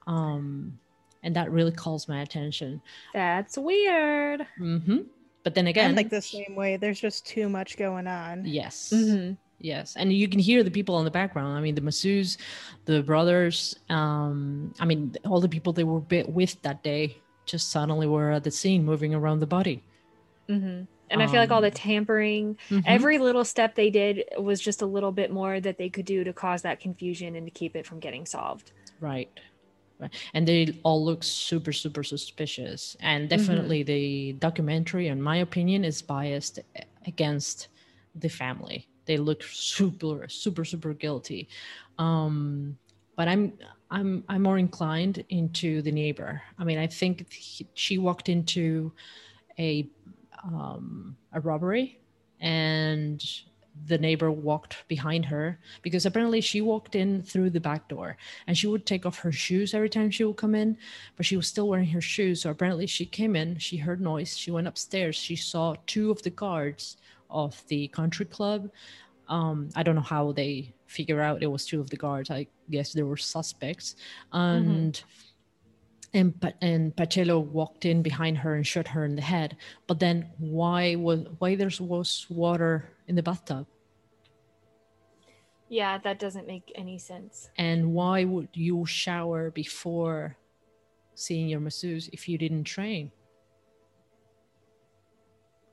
Um, 0.06 0.78
and 1.22 1.35
that 1.37 1.50
really 1.50 1.72
calls 1.72 2.08
my 2.08 2.20
attention. 2.20 2.82
That's 3.14 3.56
weird. 3.56 4.46
Mm-hmm. 4.61 4.98
But 5.44 5.55
then 5.55 5.66
again, 5.66 5.94
like 5.94 6.11
the 6.11 6.22
same 6.22 6.55
way, 6.55 6.76
there's 6.76 7.00
just 7.00 7.26
too 7.26 7.48
much 7.48 7.76
going 7.76 8.07
on. 8.07 8.44
Yes. 8.44 8.92
Mm-hmm. 8.94 9.35
Yes, 9.59 9.94
and 9.96 10.12
you 10.12 10.26
can 10.26 10.40
hear 10.40 10.64
the 10.64 10.72
people 10.72 10.98
in 10.98 11.05
the 11.05 11.11
background. 11.11 11.57
I 11.57 11.61
mean, 11.61 11.76
the 11.76 11.81
masseuses, 11.81 12.37
the 12.85 13.00
brothers. 13.00 13.76
Um, 13.88 14.74
I 14.81 14.85
mean, 14.85 15.14
all 15.24 15.40
the 15.40 15.48
people 15.48 15.72
they 15.72 15.85
were 15.85 16.00
with 16.00 16.61
that 16.62 16.83
day 16.83 17.16
just 17.46 17.70
suddenly 17.70 18.09
were 18.09 18.33
at 18.33 18.42
the 18.42 18.50
scene, 18.50 18.85
moving 18.85 19.14
around 19.14 19.38
the 19.38 19.46
body. 19.46 19.85
Mm-hmm. 20.48 20.85
And 21.11 21.22
I 21.22 21.26
feel 21.26 21.40
like 21.40 21.50
all 21.50 21.61
the 21.61 21.68
um, 21.68 21.74
tampering, 21.74 22.57
mm-hmm. 22.70 22.81
every 22.87 23.18
little 23.18 23.44
step 23.44 23.74
they 23.74 23.90
did 23.90 24.24
was 24.38 24.61
just 24.61 24.81
a 24.81 24.87
little 24.87 25.12
bit 25.12 25.31
more 25.31 25.61
that 25.61 25.76
they 25.76 25.90
could 25.90 26.07
do 26.07 26.24
to 26.24 26.33
cause 26.33 26.62
that 26.62 26.81
confusion 26.81 27.37
and 27.37 27.46
to 27.46 27.50
keep 27.50 27.76
it 27.76 27.87
from 27.87 28.00
getting 28.00 28.24
solved. 28.24 28.72
Right. 28.98 29.28
And 30.34 30.46
they 30.46 30.78
all 30.82 31.04
look 31.04 31.22
super, 31.22 31.72
super 31.72 32.02
suspicious. 32.02 32.96
And 33.00 33.28
mm-hmm. 33.28 33.36
definitely 33.36 33.82
the 33.82 34.32
documentary, 34.34 35.08
in 35.08 35.20
my 35.20 35.38
opinion, 35.38 35.84
is 35.84 36.02
biased 36.02 36.60
against 37.06 37.68
the 38.14 38.28
family 38.28 38.88
they 39.06 39.16
look 39.16 39.42
super 39.42 40.26
super 40.28 40.64
super 40.64 40.94
guilty 40.94 41.48
um 41.98 42.76
but 43.16 43.28
i'm 43.28 43.52
i'm 43.90 44.24
i'm 44.28 44.42
more 44.42 44.58
inclined 44.58 45.24
into 45.28 45.82
the 45.82 45.92
neighbor 45.92 46.40
i 46.58 46.64
mean 46.64 46.78
i 46.78 46.86
think 46.86 47.30
he, 47.32 47.66
she 47.74 47.98
walked 47.98 48.28
into 48.28 48.92
a 49.58 49.88
um 50.44 51.16
a 51.32 51.40
robbery 51.40 51.98
and 52.40 53.42
the 53.87 53.98
neighbor 53.98 54.30
walked 54.30 54.87
behind 54.88 55.24
her 55.24 55.58
because 55.80 56.04
apparently 56.04 56.40
she 56.40 56.61
walked 56.61 56.94
in 56.94 57.22
through 57.22 57.48
the 57.50 57.61
back 57.61 57.88
door 57.88 58.16
and 58.46 58.56
she 58.56 58.66
would 58.66 58.85
take 58.85 59.06
off 59.06 59.18
her 59.18 59.32
shoes 59.32 59.72
every 59.72 59.88
time 59.88 60.11
she 60.11 60.24
would 60.24 60.37
come 60.37 60.54
in 60.54 60.76
but 61.16 61.24
she 61.24 61.37
was 61.37 61.46
still 61.46 61.68
wearing 61.68 61.88
her 61.88 62.00
shoes 62.00 62.42
so 62.42 62.50
apparently 62.50 62.87
she 62.87 63.06
came 63.06 63.35
in 63.35 63.56
she 63.56 63.78
heard 63.78 64.00
noise 64.00 64.37
she 64.37 64.50
went 64.50 64.66
upstairs 64.66 65.16
she 65.16 65.35
saw 65.35 65.74
two 65.87 66.11
of 66.11 66.22
the 66.22 66.30
guards 66.30 66.96
of 67.32 67.62
the 67.68 67.88
country 67.88 68.26
club. 68.26 68.70
Um, 69.28 69.70
I 69.74 69.82
don't 69.82 69.94
know 69.94 70.02
how 70.02 70.32
they 70.32 70.74
figure 70.87 71.20
out 71.20 71.42
it 71.42 71.46
was 71.46 71.64
two 71.64 71.80
of 71.80 71.90
the 71.90 71.96
guards. 71.96 72.30
I 72.30 72.46
guess 72.70 72.92
there 72.92 73.06
were 73.06 73.16
suspects, 73.16 73.96
and 74.32 74.94
mm-hmm. 76.14 76.18
and 76.18 76.54
and 76.61 76.96
Pachelo 76.96 77.42
walked 77.42 77.87
in 77.87 78.02
behind 78.02 78.37
her 78.38 78.54
and 78.54 78.66
shot 78.66 78.88
her 78.88 79.04
in 79.04 79.16
the 79.16 79.22
head. 79.22 79.56
But 79.87 80.00
then 80.00 80.28
why 80.38 80.96
was 80.96 81.26
why 81.38 81.54
there 81.54 81.70
was 81.80 82.26
water 82.28 82.90
in 83.12 83.16
the 83.16 83.22
bathtub? 83.22 83.66
Yeah, 85.68 85.98
that 85.98 86.18
doesn't 86.18 86.46
make 86.46 86.72
any 86.75 86.98
sense. 86.98 87.51
And 87.59 87.92
why 87.92 88.25
would 88.25 88.48
you 88.55 88.87
shower 88.87 89.51
before 89.51 90.38
seeing 91.14 91.46
your 91.46 91.61
masseuse 91.61 92.09
if 92.12 92.27
you 92.27 92.38
didn't 92.38 92.64
train? 92.64 93.12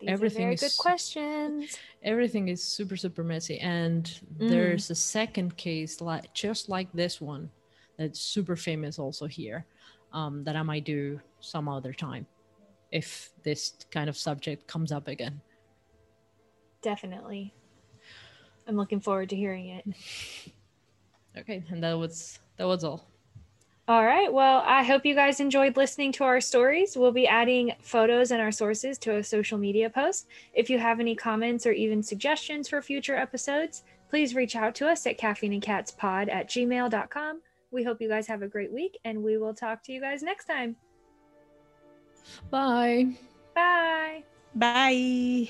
These 0.02 0.10
everything 0.10 0.48
very 0.48 0.56
is, 0.56 0.62
good 0.62 0.78
questions. 0.78 1.78
Everything 2.04 2.50
is 2.50 2.62
super 2.62 2.98
super 2.98 3.24
messy, 3.24 3.58
and 3.60 4.04
mm. 4.04 4.50
there's 4.50 4.90
a 4.90 4.96
second 4.96 5.56
case 5.56 6.02
like 6.02 6.34
just 6.34 6.68
like 6.68 6.92
this 6.94 7.22
one 7.22 7.50
that's 7.98 8.20
super 8.20 8.56
famous 8.56 9.00
also 9.00 9.28
here 9.28 9.66
um, 10.12 10.44
that 10.46 10.56
I 10.58 10.64
might 10.64 10.86
do 10.86 11.20
some 11.40 11.68
other 11.70 11.94
time 11.94 12.26
if 12.92 13.32
this 13.44 13.62
kind 13.92 14.10
of 14.10 14.18
subject 14.18 14.68
comes 14.68 14.92
up 14.92 15.08
again. 15.08 15.42
Definitely, 16.82 17.54
I'm 18.68 18.78
looking 18.78 19.00
forward 19.00 19.30
to 19.30 19.36
hearing 19.36 19.68
it. 19.68 20.54
okay, 21.38 21.64
and 21.70 21.84
that 21.84 21.98
was 21.98 22.40
that 22.58 22.66
was 22.66 22.84
all. 22.84 23.10
All 23.90 24.06
right. 24.06 24.32
Well, 24.32 24.62
I 24.68 24.84
hope 24.84 25.04
you 25.04 25.16
guys 25.16 25.40
enjoyed 25.40 25.76
listening 25.76 26.12
to 26.12 26.24
our 26.24 26.40
stories. 26.40 26.96
We'll 26.96 27.12
be 27.12 27.28
adding 27.28 27.72
photos 27.82 28.30
and 28.30 28.40
our 28.40 28.52
sources 28.52 29.00
to 29.00 29.16
a 29.16 29.24
social 29.24 29.58
media 29.58 29.90
post. 29.90 30.28
If 30.54 30.70
you 30.70 30.78
have 30.78 31.00
any 31.00 31.16
comments 31.16 31.66
or 31.66 31.72
even 31.72 32.04
suggestions 32.04 32.70
for 32.70 32.84
future 32.84 33.16
episodes, 33.16 33.84
please 34.08 34.36
reach 34.36 34.56
out 34.56 34.76
to 34.76 34.88
us 34.88 35.08
at 35.08 35.18
caffeineandcatspod 35.18 36.32
at 36.32 36.48
gmail.com. 36.48 37.42
We 37.72 37.84
hope 37.84 38.00
you 38.00 38.10
guys 38.10 38.28
have 38.28 38.44
a 38.44 38.48
great 38.48 38.72
week, 38.72 38.96
and 39.06 39.24
we 39.24 39.40
will 39.40 39.56
talk 39.56 39.82
to 39.86 39.92
you 39.92 40.00
guys 40.00 40.22
next 40.22 40.46
time. 40.46 40.76
Bye. 42.52 43.18
Bye. 43.56 44.24
Bye. 44.54 45.50